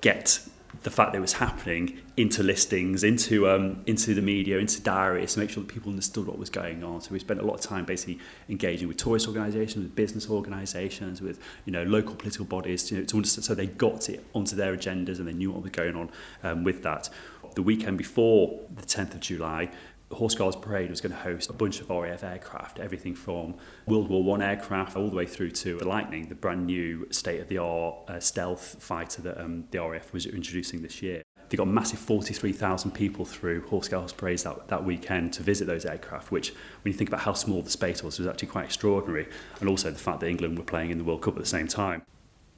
get 0.00 0.40
the 0.82 0.90
fact 0.90 1.12
that 1.12 1.18
it 1.18 1.20
was 1.20 1.34
happening 1.34 1.98
into 2.16 2.42
listings, 2.42 3.02
into 3.02 3.48
um, 3.48 3.82
into 3.86 4.14
the 4.14 4.22
media, 4.22 4.58
into 4.58 4.80
diaries 4.80 5.34
to 5.34 5.40
make 5.40 5.50
sure 5.50 5.62
that 5.62 5.72
people 5.72 5.90
understood 5.90 6.26
what 6.26 6.38
was 6.38 6.50
going 6.50 6.84
on. 6.84 7.00
So 7.00 7.12
we 7.12 7.18
spent 7.18 7.40
a 7.40 7.44
lot 7.44 7.54
of 7.54 7.60
time 7.60 7.84
basically 7.84 8.18
engaging 8.48 8.88
with 8.88 8.96
tourist 8.96 9.26
organisations, 9.26 9.84
with 9.84 9.94
business 9.94 10.28
organisations, 10.28 11.20
with 11.20 11.40
you 11.64 11.72
know 11.72 11.84
local 11.84 12.14
political 12.14 12.46
bodies, 12.46 12.90
you 12.90 12.98
know, 12.98 13.04
to 13.04 13.16
understand, 13.16 13.44
so 13.44 13.54
they 13.54 13.66
got 13.66 14.08
it 14.08 14.24
onto 14.34 14.56
their 14.56 14.76
agendas 14.76 15.18
and 15.18 15.26
they 15.28 15.32
knew 15.32 15.50
what 15.50 15.62
was 15.62 15.72
going 15.72 15.96
on 15.96 16.10
um, 16.42 16.64
with 16.64 16.82
that. 16.82 17.08
The 17.54 17.62
weekend 17.62 17.96
before 17.96 18.60
the 18.74 18.82
10th 18.82 19.14
of 19.14 19.20
July, 19.20 19.70
Horse 20.12 20.34
Guards 20.34 20.56
Parade 20.56 20.88
was 20.88 21.00
going 21.00 21.12
to 21.12 21.18
host 21.18 21.50
a 21.50 21.52
bunch 21.52 21.80
of 21.80 21.90
RAF 21.90 22.22
aircraft, 22.22 22.78
everything 22.78 23.14
from 23.14 23.54
World 23.86 24.08
War 24.08 24.22
One 24.22 24.40
aircraft 24.40 24.96
all 24.96 25.10
the 25.10 25.16
way 25.16 25.26
through 25.26 25.50
to 25.50 25.78
the 25.78 25.88
Lightning, 25.88 26.28
the 26.28 26.34
brand 26.34 26.66
new 26.66 27.08
state-of-the-art 27.10 27.96
uh, 28.08 28.20
stealth 28.20 28.76
fighter 28.80 29.20
that 29.22 29.40
um, 29.40 29.64
the 29.72 29.78
RAF 29.82 30.12
was 30.12 30.26
introducing 30.26 30.82
this 30.82 31.02
year. 31.02 31.22
They 31.48 31.56
got 31.56 31.68
massive 31.68 31.98
43,000 31.98 32.90
people 32.90 33.24
through 33.24 33.66
Horse 33.66 33.88
Guards 33.88 34.12
Parades 34.12 34.42
that, 34.44 34.68
that 34.68 34.84
weekend 34.84 35.32
to 35.34 35.42
visit 35.42 35.66
those 35.66 35.84
aircraft, 35.84 36.32
which, 36.32 36.50
when 36.82 36.92
you 36.92 36.98
think 36.98 37.10
about 37.10 37.20
how 37.20 37.34
small 37.34 37.62
the 37.62 37.70
space 37.70 38.02
was, 38.02 38.18
was 38.18 38.26
actually 38.26 38.48
quite 38.48 38.64
extraordinary. 38.64 39.28
And 39.60 39.68
also 39.68 39.90
the 39.90 39.98
fact 39.98 40.20
that 40.20 40.28
England 40.28 40.58
were 40.58 40.64
playing 40.64 40.90
in 40.90 40.98
the 40.98 41.04
World 41.04 41.22
Cup 41.22 41.34
at 41.34 41.40
the 41.40 41.48
same 41.48 41.68
time. 41.68 42.02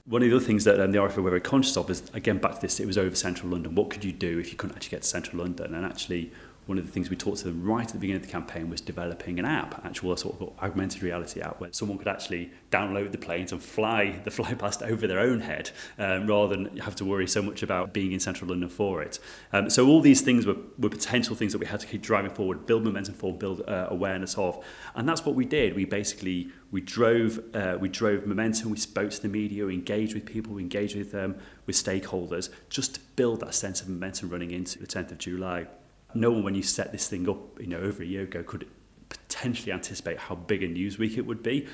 One 0.07 0.23
of 0.23 0.31
the 0.31 0.37
other 0.37 0.45
things 0.45 0.65
that 0.65 0.81
um, 0.81 0.93
the 0.93 0.99
RFA 0.99 1.19
were 1.19 1.29
very 1.29 1.43
conscious 1.43 1.77
of 1.77 1.91
is, 1.91 2.03
again, 2.15 2.39
back 2.39 2.55
to 2.55 2.61
this, 2.63 2.81
it 2.81 2.87
was 2.87 2.97
over 2.97 3.15
central 3.15 3.51
London. 3.51 3.75
What 3.75 3.91
could 3.91 4.05
you 4.05 4.13
do 4.13 4.39
if 4.39 4.51
you 4.51 4.57
couldn't 4.57 4.75
actually 4.75 4.91
get 4.91 5.03
to 5.03 5.09
central 5.09 5.43
London? 5.43 5.75
And 5.75 5.85
actually, 5.85 6.33
one 6.69 6.77
of 6.77 6.85
the 6.85 6.93
things 6.93 7.09
we 7.09 7.17
talked 7.17 7.39
to 7.39 7.45
them 7.45 7.65
right 7.65 7.87
at 7.87 7.95
the 7.95 7.99
beginning 7.99 8.21
of 8.21 8.27
the 8.27 8.31
campaign 8.31 8.69
was 8.69 8.83
developing 8.83 9.39
an 9.39 9.47
app, 9.47 9.83
actual 9.87 10.15
sort 10.19 10.39
of 10.39 10.53
augmented 10.63 11.03
reality 11.03 11.41
app, 11.41 11.59
where 11.61 11.73
someone 11.73 11.97
could 11.97 12.07
actually 12.07 12.53
download 12.71 13.11
the 13.11 13.17
planes 13.17 13.53
and 13.53 13.63
fly 13.63 14.21
the 14.25 14.31
fly 14.31 14.53
past 14.53 14.83
over 14.83 15.07
their 15.07 15.19
own 15.19 15.41
head, 15.41 15.71
um, 15.99 16.27
rather 16.27 16.55
than 16.55 16.77
have 16.77 16.95
to 16.95 17.07
worry 17.07 17.27
so 17.27 17.41
much 17.41 17.63
about 17.63 17.95
being 17.95 18.13
in 18.13 18.21
central 18.21 18.51
London 18.51 18.69
for 18.69 19.01
it. 19.01 19.19
Um, 19.55 19.71
so 19.71 19.89
all 19.89 20.03
these 20.03 20.21
things 20.21 20.45
were, 20.45 20.57
were 20.77 20.91
potential 20.91 21.35
things 21.35 21.53
that 21.53 21.59
we 21.59 21.65
had 21.65 21.81
to 21.81 21.87
keep 21.87 22.03
driving 22.03 22.33
forward, 22.33 22.67
build 22.67 22.85
momentum 22.85 23.15
for, 23.15 23.33
build 23.33 23.63
uh, 23.67 23.87
awareness 23.89 24.37
of, 24.37 24.63
and 24.95 25.09
that's 25.09 25.25
what 25.25 25.35
we 25.35 25.47
did. 25.47 25.75
We 25.75 25.87
basically 25.87 26.51
we 26.71 26.83
drove 26.83 27.41
uh, 27.55 27.79
we 27.81 27.89
drove 27.89 28.27
momentum. 28.27 28.71
We 28.71 28.77
spoke 28.77 29.09
to 29.13 29.23
the 29.23 29.29
media, 29.29 29.65
we 29.65 29.73
engaged 29.73 30.13
with 30.13 30.27
people, 30.27 30.53
we 30.53 30.63
engaged 30.63 30.97
with 30.97 31.15
um, 31.15 31.37
with 31.65 31.77
stakeholders, 31.77 32.51
just 32.69 32.97
to 32.97 33.01
build 33.17 33.41
that 33.41 33.55
sense 33.55 33.81
of 33.81 33.89
momentum 33.89 34.29
running 34.29 34.51
into 34.51 34.79
the 34.79 34.87
10th 34.87 35.13
of 35.13 35.19
July 35.19 35.67
no 36.15 36.31
one, 36.31 36.43
when 36.43 36.55
you 36.55 36.63
set 36.63 36.93
this 36.93 37.09
thing 37.09 37.29
up, 37.29 37.61
you 37.61 37.67
know, 37.67 37.79
over 37.79 38.03
a 38.03 38.07
year 38.07 38.23
ago, 38.23 38.43
could 38.43 38.67
potentially 39.09 39.73
anticipate 39.73 40.19
how 40.19 40.35
big 40.35 40.63
a 40.63 40.69
news 40.69 40.99
week 40.99 41.19
it 41.19 41.27
would 41.27 41.43
be. 41.43 41.67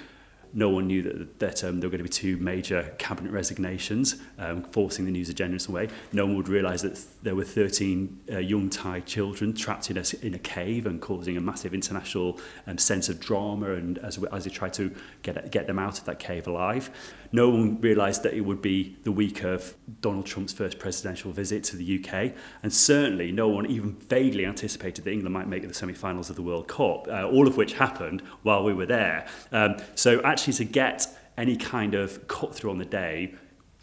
No 0.57 0.69
one 0.69 0.87
knew 0.87 1.03
that, 1.03 1.41
that 1.41 1.65
um, 1.65 1.81
there 1.81 1.89
were 1.89 1.97
going 1.97 2.05
to 2.05 2.05
be 2.05 2.09
two 2.09 2.37
major 2.37 2.95
cabinet 2.99 3.33
resignations, 3.33 4.17
um, 4.39 4.63
forcing 4.63 5.05
the 5.05 5.11
news 5.11 5.29
agenda 5.29 5.55
in 5.55 5.59
some 5.59 5.75
way. 5.75 5.89
No 6.13 6.27
one 6.27 6.37
would 6.37 6.49
realise 6.49 6.83
that 6.83 6.95
th 6.95 7.07
there 7.23 7.35
were 7.35 7.45
13 7.45 8.21
uh, 8.33 8.39
young 8.39 8.71
Thai 8.71 9.01
children 9.01 9.53
trapped 9.53 9.91
in 9.91 9.97
a, 9.97 10.05
in 10.23 10.35
a 10.35 10.39
cave 10.39 10.87
and 10.87 11.01
causing 11.01 11.37
a 11.37 11.41
massive 11.41 11.75
international 11.75 12.39
um, 12.69 12.79
sense 12.79 13.09
of 13.09 13.19
drama 13.19 13.73
and 13.73 13.99
as, 13.99 14.23
as 14.33 14.45
they 14.45 14.51
tried 14.51 14.75
to 14.75 14.95
get, 15.23 15.51
get 15.51 15.67
them 15.67 15.81
out 15.81 15.99
of 15.99 16.05
that 16.05 16.21
cave 16.21 16.47
alive. 16.47 16.89
No 17.35 17.49
one 17.49 17.81
realised 17.81 18.23
that 18.23 18.35
it 18.35 18.43
would 18.43 18.63
be 18.63 18.97
the 19.03 19.11
week 19.11 19.43
of 19.43 19.75
Donald 20.01 20.25
Trump's 20.25 20.53
first 20.53 20.79
presidential 20.79 21.33
visit 21.33 21.65
to 21.65 21.77
the 21.77 21.99
UK 21.99 22.33
and 22.63 22.73
certainly 22.73 23.33
no 23.33 23.49
one 23.49 23.67
even 23.67 23.97
vaguely 23.97 24.47
anticipated 24.47 25.05
that 25.05 25.11
England 25.11 25.35
might 25.35 25.49
make 25.49 25.67
the 25.67 25.75
semi-finals 25.75 26.31
of 26.31 26.37
the 26.37 26.43
World 26.43 26.69
Cup, 26.69 27.09
uh, 27.09 27.29
all 27.29 27.49
of 27.49 27.57
which 27.57 27.73
happened 27.73 28.23
while 28.45 28.63
we 28.63 28.73
were 28.73 28.87
there. 28.87 29.27
Um, 29.51 29.79
so 29.97 30.23
actually 30.23 30.53
to 30.53 30.65
get 30.65 31.09
any 31.37 31.57
kind 31.57 31.97
of 31.97 32.29
cut 32.29 32.55
through 32.55 32.71
on 32.71 32.79
the 32.79 32.85
day, 32.85 33.35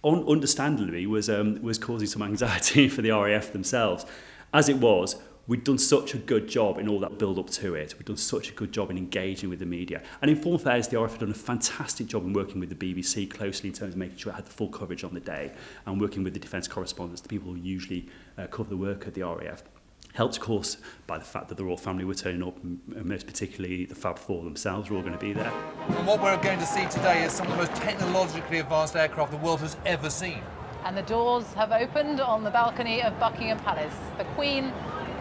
un- 0.02 0.24
understandably, 0.30 1.06
was, 1.06 1.30
um, 1.30 1.62
was 1.62 1.78
causing 1.78 2.08
some 2.08 2.22
anxiety 2.32 2.88
for 2.88 3.02
the 3.02 3.12
RAF 3.12 3.52
themselves. 3.52 4.06
As 4.54 4.70
it 4.70 4.78
was, 4.78 5.18
we've 5.52 5.66
done 5.66 5.78
such 5.78 6.14
a 6.14 6.18
good 6.18 6.48
job 6.48 6.80
in 6.80 6.88
all 6.88 6.98
that 6.98 7.18
build 7.18 7.38
up 7.38 7.50
to 7.50 7.76
it. 7.76 7.94
We've 7.96 8.06
done 8.06 8.16
such 8.16 8.50
a 8.50 8.54
good 8.54 8.72
job 8.72 8.90
in 8.90 8.98
engaging 8.98 9.50
with 9.50 9.60
the 9.60 9.66
media. 9.66 10.02
And 10.22 10.32
in 10.32 10.38
Foreign 10.38 10.56
Affairs, 10.56 10.88
the 10.88 10.96
RF 10.96 11.10
have 11.10 11.20
done 11.20 11.32
a 11.32 11.34
fantastic 11.34 12.08
job 12.08 12.24
in 12.24 12.32
working 12.32 12.62
with 12.62 12.70
the 12.70 12.94
BBC 12.94 13.30
closely 13.30 13.68
in 13.68 13.76
terms 13.76 13.96
of 13.96 13.98
making 13.98 14.16
sure 14.16 14.32
it 14.32 14.38
had 14.38 14.46
the 14.46 14.52
full 14.52 14.70
coverage 14.70 15.04
on 15.04 15.14
the 15.14 15.20
day 15.20 15.52
and 15.86 16.00
working 16.00 16.24
with 16.24 16.34
the 16.34 16.40
defence 16.40 16.70
correspondents, 16.70 17.20
the 17.20 17.28
people 17.28 17.52
who 17.52 17.60
usually 17.60 18.08
uh, 18.38 18.48
cover 18.48 18.70
the 18.70 18.78
work 18.78 19.06
at 19.08 19.14
the 19.14 19.24
RAF. 19.24 19.62
Helped, 20.14 20.38
of 20.38 20.42
course, 20.42 20.78
by 21.06 21.18
the 21.18 21.26
fact 21.26 21.50
that 21.50 21.58
the 21.58 21.66
Royal 21.66 21.76
Family 21.76 22.06
were 22.06 22.16
turning 22.16 22.44
up, 22.44 22.58
and 22.64 22.80
most 23.04 23.28
particularly 23.28 23.84
the 23.84 23.96
Fab 23.96 24.18
Four 24.18 24.46
themselves 24.46 24.90
were 24.90 24.96
all 24.96 25.04
going 25.04 25.14
to 25.14 25.20
be 25.20 25.34
there. 25.34 25.52
And 25.90 26.08
what 26.08 26.22
we're 26.22 26.42
going 26.42 26.60
to 26.60 26.66
see 26.66 26.86
today 26.88 27.26
is 27.26 27.34
some 27.34 27.48
of 27.48 27.52
the 27.52 27.58
most 27.58 27.76
technologically 27.76 28.60
advanced 28.60 28.96
aircraft 28.96 29.32
the 29.32 29.38
world 29.38 29.60
has 29.60 29.76
ever 29.86 30.10
seen. 30.10 30.42
And 30.86 30.98
the 30.98 31.04
doors 31.04 31.52
have 31.54 31.74
opened 31.74 32.22
on 32.22 32.44
the 32.46 32.50
balcony 32.50 33.04
of 33.04 33.20
Buckingham 33.20 33.60
Palace. 33.60 33.94
The 34.18 34.24
Queen 34.24 34.74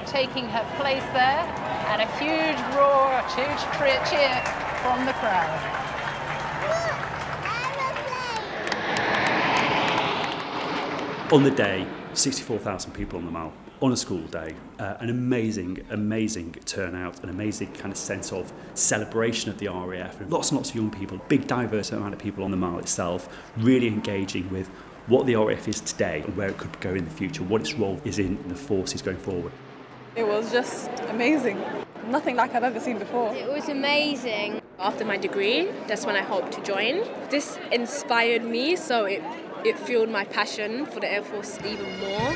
taking 0.07 0.47
her 0.49 0.65
place 0.77 1.05
there, 1.13 1.45
and 1.91 2.03
a 2.03 2.07
huge 2.19 2.61
roar, 2.77 3.13
a 3.13 3.27
huge 3.35 3.63
cheer 4.09 4.43
from 4.83 5.05
the 5.07 5.13
crowd. 5.15 5.81
On 11.33 11.43
the 11.45 11.51
day, 11.51 11.87
64,000 12.15 12.93
people 12.93 13.19
on 13.19 13.25
the 13.25 13.31
Mall 13.31 13.53
on 13.83 13.93
a 13.93 13.97
school 13.97 14.23
day. 14.27 14.55
Uh, 14.79 14.97
an 15.01 15.09
amazing, 15.09 15.79
amazing 15.91 16.53
turnout, 16.65 17.23
an 17.23 17.31
amazing 17.31 17.73
kind 17.73 17.93
of 17.93 17.97
sense 17.97 18.33
of 18.33 18.53
celebration 18.75 19.51
of 19.51 19.59
the 19.59 19.69
RAF. 19.69 20.21
And 20.21 20.31
lots 20.31 20.51
and 20.51 20.57
lots 20.57 20.71
of 20.71 20.77
young 20.77 20.91
people, 20.91 21.19
big 21.29 21.47
diverse 21.47 21.93
amount 21.93 22.13
of 22.13 22.21
people 22.21 22.45
on 22.45 22.51
the 22.51 22.57
Mall 22.57 22.79
itself, 22.79 23.29
really 23.57 23.87
engaging 23.87 24.51
with 24.51 24.69
what 25.07 25.27
the 25.27 25.35
RAF 25.35 25.67
is 25.67 25.81
today 25.81 26.23
and 26.27 26.37
where 26.37 26.49
it 26.49 26.59
could 26.59 26.79
go 26.81 26.95
in 26.95 27.05
the 27.05 27.11
future, 27.11 27.43
what 27.43 27.63
its 27.63 27.75
role 27.75 28.01
is 28.05 28.19
in 28.19 28.37
the 28.49 28.55
forces 28.55 29.01
going 29.01 29.17
forward. 29.17 29.53
It 30.17 30.27
was 30.27 30.51
just 30.51 30.91
amazing. 31.09 31.63
Nothing 32.07 32.37
like 32.37 32.55
I've 32.55 32.65
ever 32.65 32.81
seen 32.81 32.99
before. 32.99 33.35
It 33.35 33.49
was 33.49 33.69
amazing. 33.69 34.61
After 34.79 35.05
my 35.05 35.17
degree, 35.17 35.71
that's 35.87 36.07
when 36.07 36.17
I 36.17 36.23
hoped 36.23 36.53
to 36.53 36.63
join. 36.63 37.05
This 37.31 37.59
inspired 37.71 38.45
me, 38.45 38.77
so 38.77 39.05
it, 39.05 39.23
it 39.65 39.79
fueled 39.79 40.09
my 40.09 40.25
passion 40.25 40.87
for 40.87 41.01
the 41.01 41.13
Air 41.13 41.23
Force 41.23 41.59
even 41.65 41.99
more 42.01 42.35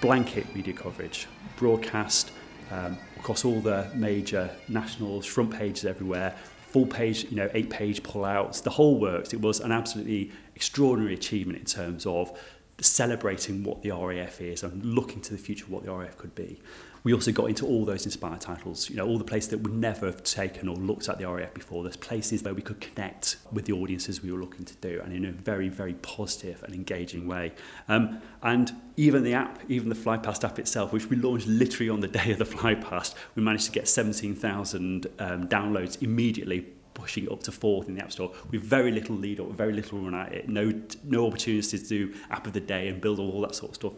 blanket 0.00 0.54
media 0.54 0.72
coverage, 0.72 1.28
broadcast 1.56 2.32
um, 2.70 2.96
across 3.18 3.44
all 3.44 3.60
the 3.60 3.90
major 3.94 4.50
nationals, 4.68 5.26
front 5.26 5.50
pages 5.50 5.84
everywhere, 5.84 6.34
full 6.68 6.86
page, 6.86 7.24
you 7.24 7.36
know, 7.36 7.50
eight 7.52 7.68
page 7.68 8.02
pullouts, 8.02 8.62
the 8.62 8.70
whole 8.70 8.98
works. 8.98 9.32
It 9.32 9.40
was 9.40 9.60
an 9.60 9.72
absolutely 9.72 10.32
extraordinary 10.54 11.14
achievement 11.14 11.58
in 11.58 11.64
terms 11.64 12.06
of 12.06 12.38
celebrating 12.84 13.64
what 13.64 13.82
the 13.82 13.90
RAF 13.90 14.40
is 14.40 14.62
and 14.62 14.84
looking 14.84 15.20
to 15.22 15.32
the 15.32 15.38
future 15.38 15.66
what 15.68 15.84
the 15.84 15.92
RAF 15.92 16.16
could 16.18 16.34
be. 16.34 16.60
We 17.02 17.14
also 17.14 17.32
got 17.32 17.46
into 17.46 17.66
all 17.66 17.86
those 17.86 18.04
inspired 18.04 18.42
titles, 18.42 18.90
you 18.90 18.96
know, 18.96 19.06
all 19.06 19.16
the 19.16 19.24
places 19.24 19.50
that 19.50 19.58
would 19.58 19.72
never 19.72 20.04
have 20.04 20.22
taken 20.22 20.68
or 20.68 20.76
looked 20.76 21.08
at 21.08 21.18
the 21.18 21.26
RAF 21.26 21.54
before. 21.54 21.82
There's 21.82 21.96
places 21.96 22.42
where 22.42 22.52
we 22.52 22.60
could 22.60 22.80
connect 22.80 23.36
with 23.52 23.64
the 23.64 23.72
audiences 23.72 24.22
we 24.22 24.30
were 24.30 24.38
looking 24.38 24.66
to 24.66 24.74
do 24.76 25.00
and 25.02 25.14
in 25.14 25.24
a 25.24 25.32
very, 25.32 25.70
very 25.70 25.94
positive 25.94 26.62
and 26.62 26.74
engaging 26.74 27.26
way. 27.26 27.52
Um, 27.88 28.20
and 28.42 28.72
even 28.98 29.24
the 29.24 29.32
app, 29.32 29.60
even 29.68 29.88
the 29.88 29.94
Flypast 29.94 30.44
app 30.44 30.58
itself, 30.58 30.92
which 30.92 31.08
we 31.08 31.16
launched 31.16 31.46
literally 31.46 31.88
on 31.88 32.00
the 32.00 32.08
day 32.20 32.32
of 32.32 32.38
the 32.38 32.44
Flypast, 32.44 33.14
we 33.34 33.42
managed 33.42 33.66
to 33.66 33.72
get 33.72 33.88
17,000 33.88 35.06
um, 35.18 35.48
downloads 35.48 36.02
immediately 36.02 36.66
pushing 36.94 37.24
it 37.24 37.32
up 37.32 37.42
to 37.44 37.52
fourth 37.52 37.88
in 37.88 37.94
the 37.94 38.02
App 38.02 38.12
Store 38.12 38.32
with 38.50 38.62
very 38.62 38.90
little 38.90 39.16
lead 39.16 39.40
up, 39.40 39.50
very 39.52 39.72
little 39.72 39.98
run 39.98 40.14
at 40.14 40.32
it, 40.32 40.48
no, 40.48 40.72
no 41.04 41.26
opportunities 41.26 41.68
to 41.70 41.78
do 41.78 42.14
app 42.30 42.46
of 42.46 42.52
the 42.52 42.60
day 42.60 42.88
and 42.88 43.00
build 43.00 43.18
all 43.18 43.40
that 43.42 43.54
sort 43.54 43.70
of 43.70 43.76
stuff. 43.76 43.92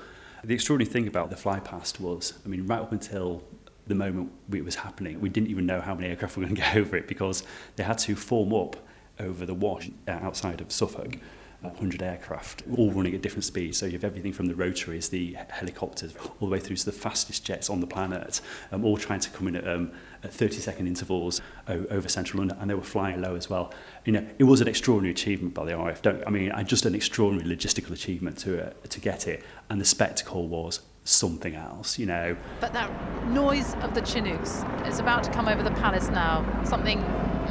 The 0.45 0.55
extraordinary 0.55 0.93
thing 0.93 1.07
about 1.07 1.31
the 1.31 1.37
fly 1.37 1.61
past 1.61 2.01
was, 2.01 2.35
I 2.45 2.49
mean, 2.49 2.67
right 2.67 2.81
up 2.81 2.93
until 2.93 3.45
the 3.87 3.95
moment 3.95 4.33
it 4.53 4.65
was 4.65 4.75
happening, 4.75 5.21
we 5.21 5.29
didn't 5.29 5.51
even 5.51 5.67
know 5.67 5.81
how 5.81 5.95
many 5.95 6.09
aircraft 6.09 6.37
were 6.37 6.45
going 6.45 6.55
to 6.57 6.61
get 6.61 6.77
over 6.77 6.97
it 6.97 7.09
because 7.09 7.45
they 7.77 7.85
had 7.85 7.99
to 7.99 8.17
form 8.17 8.53
up 8.53 8.77
over 9.21 9.47
the 9.47 9.55
wash 9.55 9.91
uh, 10.09 10.13
outside 10.13 10.61
of 10.61 10.73
Suffolk. 10.73 11.19
100 11.62 12.02
aircraft, 12.02 12.62
all 12.76 12.90
running 12.90 13.14
at 13.14 13.23
different 13.23 13.45
speeds. 13.45 13.78
So 13.78 13.87
you 13.87 13.92
have 13.92 14.04
everything 14.04 14.33
from 14.33 14.47
the 14.47 14.54
rotaries, 14.54 15.09
the 15.09 15.37
helicopters, 15.49 16.14
all 16.40 16.49
the 16.49 16.52
way 16.52 16.59
through 16.59 16.76
to 16.76 16.85
the 16.85 16.92
fastest 16.92 17.45
jets 17.45 17.71
on 17.71 17.81
the 17.81 17.87
planet, 17.87 18.40
um, 18.71 18.85
all 18.85 18.97
trying 18.97 19.21
to 19.21 19.31
come 19.31 19.49
in 19.49 19.57
at, 19.57 19.66
um, 19.66 19.92
at 20.23 20.33
30 20.33 20.57
second 20.57 20.87
intervals 20.87 21.40
over 21.69 22.09
central 22.09 22.40
London, 22.40 22.59
and 22.61 22.71
they 22.71 22.75
were 22.75 22.83
flying 22.83 23.21
low 23.21 23.37
as 23.37 23.49
well. 23.49 23.73
You 24.04 24.12
know, 24.12 24.26
it 24.38 24.45
was 24.45 24.61
an 24.61 24.69
extraordinary 24.69 25.12
achievement 25.12 25.54
by 25.54 25.64
the 25.64 25.76
RAF. 25.76 26.02
Don't, 26.02 26.23
I 26.26 26.31
mean, 26.31 26.52
just 26.66 26.85
an 26.85 26.95
extraordinary 26.95 27.49
logistical 27.49 27.90
achievement 27.90 28.38
to, 28.38 28.69
uh, 28.69 28.73
to 28.88 29.00
get 29.00 29.28
it, 29.28 29.45
and 29.71 29.81
the 29.81 29.85
spectacle 29.85 30.49
was 30.49 30.81
something 31.04 31.54
else, 31.54 31.99
you 31.99 32.07
know. 32.07 32.37
But 32.61 32.73
that 32.73 32.90
noise 33.28 33.75
of 33.83 33.95
the 33.95 34.02
Chinooks 34.02 34.64
is 34.87 34.99
about 34.99 35.25
to 35.25 35.33
come 35.33 35.49
over 35.49 35.62
the 35.62 35.73
palace 35.73 36.09
now, 36.09 36.45
something 36.64 37.00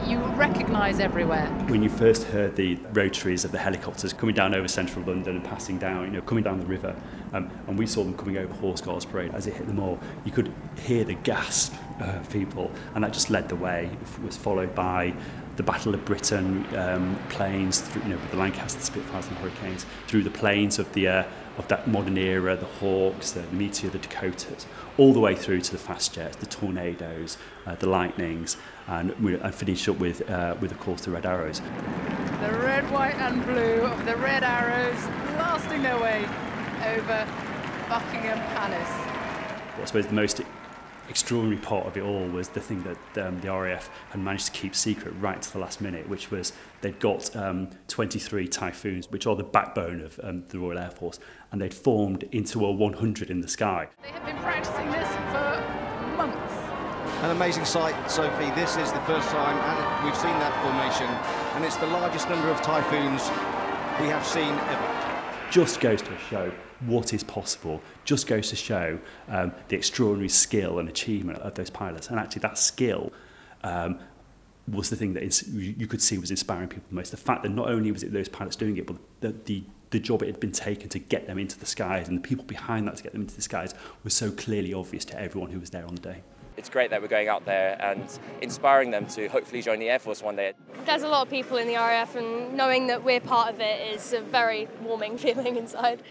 you 0.07 0.19
recognise 0.35 0.99
everywhere. 0.99 1.45
When 1.67 1.83
you 1.83 1.89
first 1.89 2.23
heard 2.23 2.55
the 2.55 2.75
rotaries 2.93 3.45
of 3.45 3.51
the 3.51 3.57
helicopters 3.57 4.13
coming 4.13 4.35
down 4.35 4.55
over 4.55 4.67
central 4.67 5.05
London 5.05 5.37
and 5.37 5.45
passing 5.45 5.77
down, 5.77 6.05
you 6.05 6.11
know, 6.11 6.21
coming 6.21 6.43
down 6.43 6.59
the 6.59 6.65
river, 6.65 6.95
um, 7.33 7.49
and 7.67 7.77
we 7.77 7.85
saw 7.85 8.03
them 8.03 8.17
coming 8.17 8.37
over 8.37 8.53
Horse 8.55 8.81
Guards 8.81 9.05
Parade 9.05 9.33
as 9.33 9.47
it 9.47 9.53
hit 9.53 9.67
the 9.67 9.73
mall, 9.73 9.99
you 10.25 10.31
could 10.31 10.53
hear 10.83 11.03
the 11.03 11.13
gasp 11.13 11.73
of 11.99 12.29
people, 12.29 12.71
and 12.95 13.03
that 13.03 13.13
just 13.13 13.29
led 13.29 13.47
the 13.49 13.55
way. 13.55 13.89
It 14.01 14.23
was 14.23 14.37
followed 14.37 14.73
by 14.73 15.13
the 15.57 15.63
Battle 15.63 15.93
of 15.93 16.03
Britain 16.05 16.65
um, 16.75 17.19
planes, 17.29 17.81
through, 17.81 18.03
you 18.03 18.09
know, 18.09 18.15
with 18.15 18.31
the 18.31 18.37
Lancaster 18.37 18.81
Spitfires 18.81 19.27
and 19.27 19.37
Hurricanes, 19.37 19.85
through 20.07 20.23
the 20.23 20.29
planes 20.29 20.79
of 20.79 20.91
the 20.93 21.07
uh, 21.07 21.23
of 21.57 21.67
that 21.67 21.87
modern 21.87 22.17
era, 22.17 22.55
the 22.55 22.65
Hawks, 22.65 23.31
the 23.31 23.43
Meteor, 23.51 23.89
the 23.89 23.99
Dakotas, 23.99 24.65
all 24.97 25.13
the 25.13 25.19
way 25.19 25.35
through 25.35 25.61
to 25.61 25.71
the 25.71 25.77
fast 25.77 26.13
jets, 26.13 26.37
the 26.37 26.45
Tornadoes, 26.45 27.37
uh, 27.65 27.75
the 27.75 27.87
Lightnings, 27.87 28.57
and 28.87 29.11
we 29.19 29.35
and 29.35 29.53
finished 29.53 29.87
up 29.89 29.99
with, 29.99 30.27
uh, 30.29 30.55
with 30.61 30.71
of 30.71 30.79
course, 30.79 31.01
the 31.01 31.11
Red 31.11 31.25
Arrows. 31.25 31.59
The 31.59 32.57
red, 32.63 32.89
white, 32.91 33.15
and 33.15 33.45
blue 33.45 33.85
of 33.85 34.05
the 34.05 34.15
Red 34.15 34.43
Arrows 34.43 34.99
blasting 35.35 35.83
their 35.83 35.99
way 35.99 36.25
over 36.95 37.27
Buckingham 37.89 38.39
Palace. 38.55 38.89
Well, 39.73 39.81
I 39.81 39.85
suppose 39.85 40.07
the 40.07 40.13
most 40.13 40.41
extraordinary 41.11 41.61
part 41.61 41.85
of 41.85 41.97
it 41.97 42.01
all 42.03 42.25
was 42.27 42.47
the 42.47 42.61
thing 42.61 42.81
that 42.83 43.27
um, 43.27 43.39
the 43.41 43.51
RAF 43.51 43.89
had 44.11 44.21
managed 44.21 44.45
to 44.45 44.51
keep 44.53 44.73
secret 44.73 45.13
right 45.19 45.41
to 45.41 45.51
the 45.51 45.59
last 45.59 45.81
minute, 45.81 46.07
which 46.07 46.31
was 46.31 46.53
they'd 46.79 46.99
got 47.01 47.35
um, 47.35 47.69
23 47.89 48.47
Typhoons, 48.47 49.11
which 49.11 49.27
are 49.27 49.35
the 49.35 49.43
backbone 49.43 49.99
of 49.99 50.17
um, 50.23 50.45
the 50.47 50.57
Royal 50.57 50.79
Air 50.79 50.89
Force, 50.89 51.19
and 51.51 51.61
they'd 51.61 51.73
formed 51.73 52.23
into 52.31 52.65
a 52.65 52.71
100 52.71 53.29
in 53.29 53.41
the 53.41 53.47
sky. 53.47 53.89
They 54.01 54.09
have 54.09 54.25
been 54.25 54.37
practicing 54.37 54.89
this 54.89 55.07
for 55.35 56.15
months. 56.15 56.53
An 57.23 57.31
amazing 57.31 57.65
sight, 57.65 58.09
Sophie. 58.09 58.49
This 58.55 58.77
is 58.77 58.93
the 58.93 59.01
first 59.01 59.27
time, 59.29 59.57
and 59.57 60.05
we've 60.05 60.15
seen 60.15 60.33
that 60.39 60.55
formation, 60.63 61.07
and 61.55 61.65
it's 61.65 61.75
the 61.75 61.87
largest 61.87 62.29
number 62.29 62.47
of 62.47 62.61
Typhoons 62.61 63.29
we 63.99 64.07
have 64.07 64.25
seen 64.25 64.53
ever. 64.71 65.00
just 65.51 65.81
goes 65.81 66.01
to 66.01 66.17
show 66.29 66.51
what 66.79 67.13
is 67.13 67.23
possible, 67.23 67.81
just 68.05 68.25
goes 68.25 68.49
to 68.49 68.55
show 68.55 68.97
um, 69.27 69.51
the 69.67 69.75
extraordinary 69.75 70.29
skill 70.29 70.79
and 70.79 70.89
achievement 70.89 71.37
of 71.39 71.53
those 71.53 71.69
pilots. 71.69 72.07
And 72.07 72.17
actually, 72.17 72.39
that 72.39 72.57
skill 72.57 73.11
um, 73.63 73.99
was 74.67 74.89
the 74.89 74.95
thing 74.95 75.13
that 75.13 75.23
is, 75.23 75.47
you 75.49 75.87
could 75.87 76.01
see 76.01 76.17
was 76.17 76.31
inspiring 76.31 76.69
people 76.69 76.87
most. 76.89 77.11
The 77.11 77.17
fact 77.17 77.43
that 77.43 77.49
not 77.49 77.69
only 77.69 77.91
was 77.91 78.01
it 78.01 78.13
those 78.13 78.29
pilots 78.29 78.55
doing 78.55 78.77
it, 78.77 78.87
but 78.87 78.95
the, 79.19 79.35
the, 79.45 79.63
the 79.89 79.99
job 79.99 80.23
it 80.23 80.27
had 80.27 80.39
been 80.39 80.53
taken 80.53 80.87
to 80.89 80.99
get 80.99 81.27
them 81.27 81.37
into 81.37 81.59
the 81.59 81.65
skies 81.65 82.07
and 82.07 82.17
the 82.17 82.21
people 82.21 82.45
behind 82.45 82.87
that 82.87 82.95
to 82.95 83.03
get 83.03 83.11
them 83.11 83.21
into 83.21 83.35
the 83.35 83.41
skies 83.41 83.75
was 84.03 84.13
so 84.13 84.31
clearly 84.31 84.73
obvious 84.73 85.03
to 85.05 85.19
everyone 85.19 85.51
who 85.51 85.59
was 85.59 85.69
there 85.69 85.85
on 85.85 85.95
the 85.95 86.01
day. 86.01 86.23
It's 86.57 86.69
great 86.69 86.89
that 86.89 87.01
we're 87.01 87.07
going 87.07 87.27
out 87.27 87.45
there 87.45 87.77
and 87.81 88.03
inspiring 88.41 88.91
them 88.91 89.05
to 89.07 89.27
hopefully 89.29 89.61
join 89.61 89.79
the 89.79 89.89
Air 89.89 89.99
Force 89.99 90.21
one 90.21 90.35
day. 90.35 90.53
There's 90.85 91.03
a 91.03 91.07
lot 91.07 91.23
of 91.25 91.29
people 91.29 91.57
in 91.57 91.67
the 91.67 91.75
RAF, 91.75 92.15
and 92.15 92.53
knowing 92.55 92.87
that 92.87 93.03
we're 93.03 93.21
part 93.21 93.49
of 93.53 93.59
it 93.59 93.93
is 93.93 94.13
a 94.13 94.21
very 94.21 94.67
warming 94.81 95.17
feeling 95.25 95.55
inside. 95.57 96.03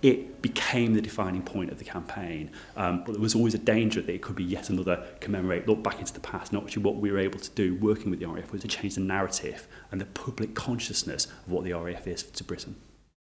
it 0.00 0.40
became 0.42 0.94
the 0.94 1.00
defining 1.00 1.42
point 1.42 1.70
of 1.72 1.78
the 1.78 1.84
campaign. 1.84 2.50
Um, 2.76 3.02
but 3.04 3.12
there 3.12 3.20
was 3.20 3.34
always 3.34 3.54
a 3.54 3.58
danger 3.58 4.00
that 4.00 4.12
it 4.12 4.22
could 4.22 4.36
be 4.36 4.44
yet 4.44 4.70
another 4.70 5.04
commemorate, 5.20 5.66
look 5.66 5.82
back 5.82 5.98
into 5.98 6.12
the 6.14 6.20
past. 6.20 6.52
And 6.52 6.62
actually, 6.62 6.84
what 6.84 6.96
we 6.96 7.10
were 7.10 7.18
able 7.18 7.40
to 7.40 7.50
do 7.50 7.74
working 7.76 8.10
with 8.10 8.20
the 8.20 8.26
RAF 8.26 8.52
was 8.52 8.62
to 8.62 8.68
change 8.68 8.94
the 8.94 9.00
narrative 9.00 9.66
and 9.90 10.00
the 10.00 10.06
public 10.06 10.54
consciousness 10.54 11.26
of 11.26 11.50
what 11.50 11.64
the 11.64 11.72
RAF 11.72 12.06
is 12.06 12.22
to 12.22 12.44
Britain. 12.44 12.76